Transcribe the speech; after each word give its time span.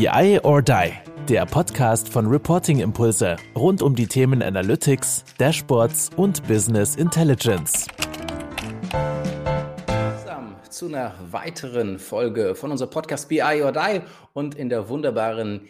BI 0.00 0.40
or 0.44 0.62
Die, 0.62 0.92
der 1.28 1.44
Podcast 1.44 2.08
von 2.08 2.26
Reporting 2.26 2.80
Impulse 2.80 3.36
rund 3.54 3.82
um 3.82 3.94
die 3.94 4.06
Themen 4.06 4.42
Analytics, 4.42 5.24
Dashboards 5.36 6.08
und 6.16 6.42
Business 6.48 6.96
Intelligence. 6.96 7.86
Zu 10.70 10.86
einer 10.86 11.14
weiteren 11.30 11.98
Folge 11.98 12.54
von 12.54 12.70
unserem 12.70 12.90
Podcast 12.90 13.28
BI 13.28 13.62
or 13.62 13.72
Die 13.72 14.00
und 14.32 14.54
in 14.54 14.70
der 14.70 14.88
wunderbaren 14.88 15.68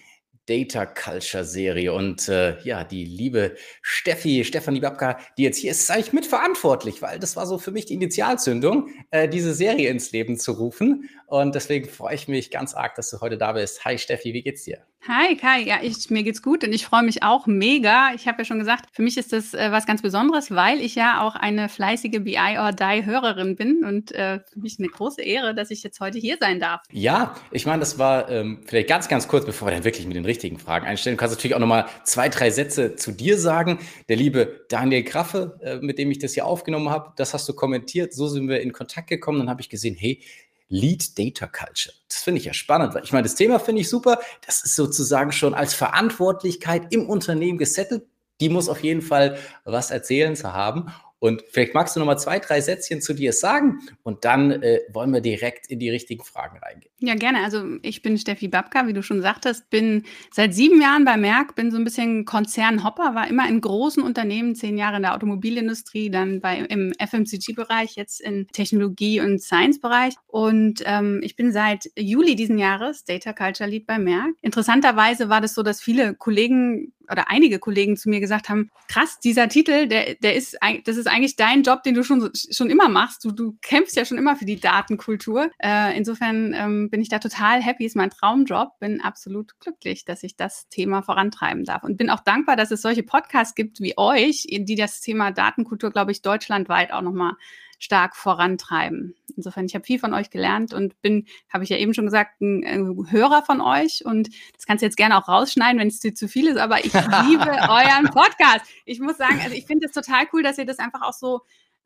Data 0.50 0.84
Culture 0.84 1.44
Serie. 1.44 1.92
Und 1.92 2.28
äh, 2.28 2.60
ja, 2.62 2.82
die 2.82 3.04
liebe 3.04 3.56
Steffi, 3.82 4.44
Stefanie 4.44 4.80
Babka, 4.80 5.18
die 5.38 5.44
jetzt 5.44 5.58
hier 5.58 5.70
ist, 5.70 5.80
ist 5.80 5.90
eigentlich 5.90 6.12
mitverantwortlich, 6.12 7.02
weil 7.02 7.18
das 7.18 7.36
war 7.36 7.46
so 7.46 7.58
für 7.58 7.70
mich 7.70 7.86
die 7.86 7.94
Initialzündung, 7.94 8.88
äh, 9.10 9.28
diese 9.28 9.54
Serie 9.54 9.90
ins 9.90 10.10
Leben 10.10 10.36
zu 10.38 10.52
rufen. 10.52 11.08
Und 11.30 11.54
deswegen 11.54 11.88
freue 11.88 12.16
ich 12.16 12.26
mich 12.26 12.50
ganz 12.50 12.74
arg, 12.74 12.96
dass 12.96 13.08
du 13.08 13.20
heute 13.20 13.38
da 13.38 13.52
bist. 13.52 13.84
Hi 13.84 13.96
Steffi, 13.98 14.34
wie 14.34 14.42
geht's 14.42 14.64
dir? 14.64 14.79
Hi 15.06 15.36
Kai, 15.36 15.62
ja, 15.62 15.79
ich, 15.80 16.11
mir 16.11 16.25
geht's 16.25 16.43
gut 16.43 16.64
und 16.64 16.72
ich 16.72 16.84
freue 16.84 17.04
mich 17.04 17.22
auch 17.22 17.46
mega. 17.46 18.12
Ich 18.16 18.26
habe 18.26 18.38
ja 18.38 18.44
schon 18.44 18.58
gesagt, 18.58 18.86
für 18.93 19.02
mich 19.02 19.16
ist 19.16 19.32
das 19.32 19.54
äh, 19.54 19.71
was 19.71 19.86
ganz 19.86 20.02
Besonderes, 20.02 20.50
weil 20.50 20.80
ich 20.80 20.96
ja 20.96 21.22
auch 21.22 21.36
eine 21.36 21.68
fleißige 21.68 22.18
BI 22.24 22.58
or 22.58 22.72
Die 22.72 23.07
Hörerin 23.07 23.54
bin 23.54 23.85
und 23.85 24.11
äh, 24.11 24.40
für 24.40 24.58
mich 24.58 24.80
eine 24.80 24.88
große 24.88 25.22
Ehre, 25.22 25.54
dass 25.54 25.71
ich 25.71 25.85
jetzt 25.85 26.00
heute 26.00 26.18
hier 26.18 26.36
sein 26.40 26.58
darf. 26.58 26.80
Ja, 26.90 27.36
ich 27.52 27.64
meine, 27.64 27.79
das 27.79 27.96
war 27.96 28.29
ähm, 28.29 28.62
vielleicht 28.66 28.88
ganz, 28.88 29.07
ganz 29.07 29.29
kurz, 29.29 29.46
bevor 29.46 29.68
wir 29.68 29.72
dann 29.72 29.85
wirklich 29.85 30.08
mit 30.08 30.16
den 30.16 30.24
richtigen 30.24 30.58
Fragen 30.58 30.85
einstellen. 30.85 31.16
Du 31.16 31.21
kannst 31.21 31.36
natürlich 31.36 31.54
auch 31.54 31.60
nochmal 31.60 31.86
zwei, 32.02 32.28
drei 32.28 32.50
Sätze 32.50 32.97
zu 32.97 33.12
dir 33.12 33.38
sagen. 33.38 33.78
Der 34.08 34.16
liebe 34.16 34.66
Daniel 34.69 35.05
Graffe, 35.05 35.60
äh, 35.62 35.77
mit 35.77 35.97
dem 35.98 36.10
ich 36.10 36.19
das 36.19 36.34
hier 36.34 36.44
aufgenommen 36.44 36.91
habe, 36.91 37.12
das 37.16 37.34
hast 37.34 37.48
du 37.48 37.55
kommentiert. 37.55 38.12
So 38.12 38.27
sind 38.27 38.48
wir 38.48 38.60
in 38.62 38.72
Kontakt 38.72 39.08
gekommen. 39.08 39.38
Dann 39.38 39.48
habe 39.48 39.60
ich 39.60 39.69
gesehen, 39.69 39.94
hey, 39.97 40.20
Lead 40.70 41.19
Data 41.19 41.47
Culture. 41.47 41.94
Das 42.08 42.19
finde 42.19 42.38
ich 42.38 42.47
ja 42.47 42.55
spannend, 42.55 42.94
weil 42.94 43.05
ich 43.05 43.12
meine, 43.12 43.24
das 43.24 43.34
Thema 43.34 43.58
finde 43.58 43.83
ich 43.83 43.88
super. 43.88 44.20
Das 44.47 44.62
ist 44.64 44.77
sozusagen 44.77 45.33
schon 45.33 45.52
als 45.52 45.74
Verantwortlichkeit 45.74 46.92
im 46.92 47.08
Unternehmen 47.08 47.58
gesettelt. 47.58 48.04
Die 48.40 48.48
muss 48.48 48.68
auf 48.68 48.82
jeden 48.82 49.02
Fall 49.02 49.36
was 49.64 49.90
erzählen 49.90 50.34
zu 50.34 50.52
haben. 50.54 50.86
Und 51.20 51.44
vielleicht 51.50 51.74
magst 51.74 51.94
du 51.94 52.00
noch 52.00 52.06
mal 52.06 52.16
zwei, 52.16 52.38
drei 52.38 52.62
Sätzchen 52.62 53.02
zu 53.02 53.12
dir 53.12 53.34
sagen 53.34 53.80
und 54.02 54.24
dann 54.24 54.50
äh, 54.50 54.80
wollen 54.90 55.12
wir 55.12 55.20
direkt 55.20 55.66
in 55.70 55.78
die 55.78 55.90
richtigen 55.90 56.24
Fragen 56.24 56.58
reingehen. 56.58 56.90
Ja, 56.98 57.14
gerne. 57.14 57.44
Also 57.44 57.62
ich 57.82 58.00
bin 58.00 58.16
Steffi 58.16 58.48
Babka, 58.48 58.86
wie 58.86 58.94
du 58.94 59.02
schon 59.02 59.20
sagtest, 59.20 59.68
bin 59.68 60.04
seit 60.32 60.54
sieben 60.54 60.80
Jahren 60.80 61.04
bei 61.04 61.18
Merck, 61.18 61.54
bin 61.54 61.70
so 61.70 61.77
ein 61.77 61.84
bisschen 61.84 62.24
Konzernhopper, 62.24 63.14
war 63.14 63.28
immer 63.28 63.46
in 63.48 63.60
großen 63.60 64.02
Unternehmen, 64.02 64.54
zehn 64.54 64.78
Jahre 64.78 64.96
in 64.96 65.02
der 65.02 65.14
Automobilindustrie, 65.14 66.10
dann 66.10 66.40
bei, 66.40 66.58
im 66.58 66.94
FMCG-Bereich, 66.98 67.96
jetzt 67.96 68.22
im 68.22 68.48
Technologie- 68.48 69.20
und 69.20 69.42
Science-Bereich. 69.42 70.14
Und 70.27 70.82
ähm, 70.86 71.20
ich 71.22 71.36
bin 71.36 71.52
seit 71.52 71.90
Juli 71.96 72.34
diesen 72.34 72.58
Jahres 72.58 73.05
Data 73.05 73.34
Culture 73.34 73.68
Lead 73.68 73.86
bei 73.86 73.98
Merck. 73.98 74.30
Interessanterweise 74.40 75.28
war 75.28 75.42
das 75.42 75.55
so, 75.55 75.62
dass 75.62 75.82
viele 75.82 76.14
Kollegen 76.14 76.94
oder 77.11 77.28
einige 77.28 77.58
Kollegen 77.58 77.97
zu 77.97 78.08
mir 78.08 78.20
gesagt 78.20 78.48
haben, 78.48 78.70
krass, 78.89 79.19
dieser 79.19 79.48
Titel, 79.48 79.86
der, 79.89 80.14
der 80.16 80.34
ist, 80.34 80.56
das 80.84 80.97
ist 80.97 81.06
eigentlich 81.06 81.36
dein 81.36 81.62
Job, 81.62 81.83
den 81.83 81.94
du 81.94 82.02
schon, 82.02 82.30
schon 82.34 82.70
immer 82.70 82.89
machst. 82.89 83.25
Du, 83.25 83.33
du 83.33 83.56
kämpfst 83.62 83.97
ja 83.97 84.05
schon 84.05 84.19
immer 84.19 84.36
für 84.36 84.44
die 84.44 84.61
Datenkultur. 84.61 85.50
Äh, 85.58 85.97
insofern 85.97 86.55
ähm, 86.55 86.91
bin 86.91 87.00
ich 87.00 87.08
da 87.08 87.19
total 87.19 87.62
happy, 87.62 87.84
ist 87.84 87.97
mein 87.97 88.11
Traumjob, 88.11 88.78
bin 88.78 89.00
absolut 89.00 89.58
glücklich, 89.61 90.05
dass 90.05 90.22
ich 90.22 90.36
das 90.36 90.69
Thema 90.69 91.02
vorantreiben 91.02 91.64
darf 91.64 91.83
und 91.83 91.97
bin 91.97 92.11
auch 92.11 92.20
dankbar, 92.20 92.56
dass 92.56 92.70
es 92.70 92.83
solche 92.83 93.02
Podcasts 93.02 93.55
gibt 93.55 93.80
wie 93.80 93.97
euch, 93.97 94.47
die 94.48 94.77
das 94.77 95.00
Thema 95.00 95.30
Datenkultur, 95.33 95.91
glaube 95.91 96.12
ich, 96.12 96.22
deutschlandweit 96.22 96.92
auch 96.92 97.02
nochmal 97.02 97.34
stark 97.81 98.14
vorantreiben. 98.14 99.17
Insofern, 99.36 99.64
ich 99.64 99.75
habe 99.75 99.84
viel 99.84 99.98
von 99.98 100.14
euch 100.14 100.31
gelernt 100.31 100.73
und 100.73 101.00
bin, 101.03 101.27
habe 101.53 101.64
ich 101.64 101.70
ja 101.70 101.78
eben 101.78 101.95
schon 101.95 102.05
gesagt, 102.05 102.41
ein, 102.41 102.64
ein 102.64 103.11
Hörer 103.11 103.42
von 103.42 103.61
euch 103.61 104.05
und 104.05 104.28
das 104.55 104.67
kannst 104.67 104.83
du 104.83 104.86
jetzt 104.86 104.97
gerne 104.97 105.17
auch 105.17 105.28
rausschneiden, 105.28 105.81
wenn 105.81 105.89
es 105.89 105.98
dir 105.98 106.14
zu 106.14 106.28
viel 106.28 106.47
ist, 106.47 106.58
aber 106.58 106.84
ich 106.84 106.92
liebe 106.92 107.51
euren 107.51 108.11
Podcast. 108.12 108.67
Ich 108.84 109.01
muss 109.01 109.17
sagen, 109.17 109.41
also 109.42 109.56
ich 109.56 109.67
finde 109.67 109.86
es 109.86 109.92
total 109.92 110.27
cool, 110.33 110.42
dass 110.42 110.58
ihr 110.58 110.67
das 110.67 110.78
einfach 110.78 111.03
auch 111.03 111.14
so 111.14 111.40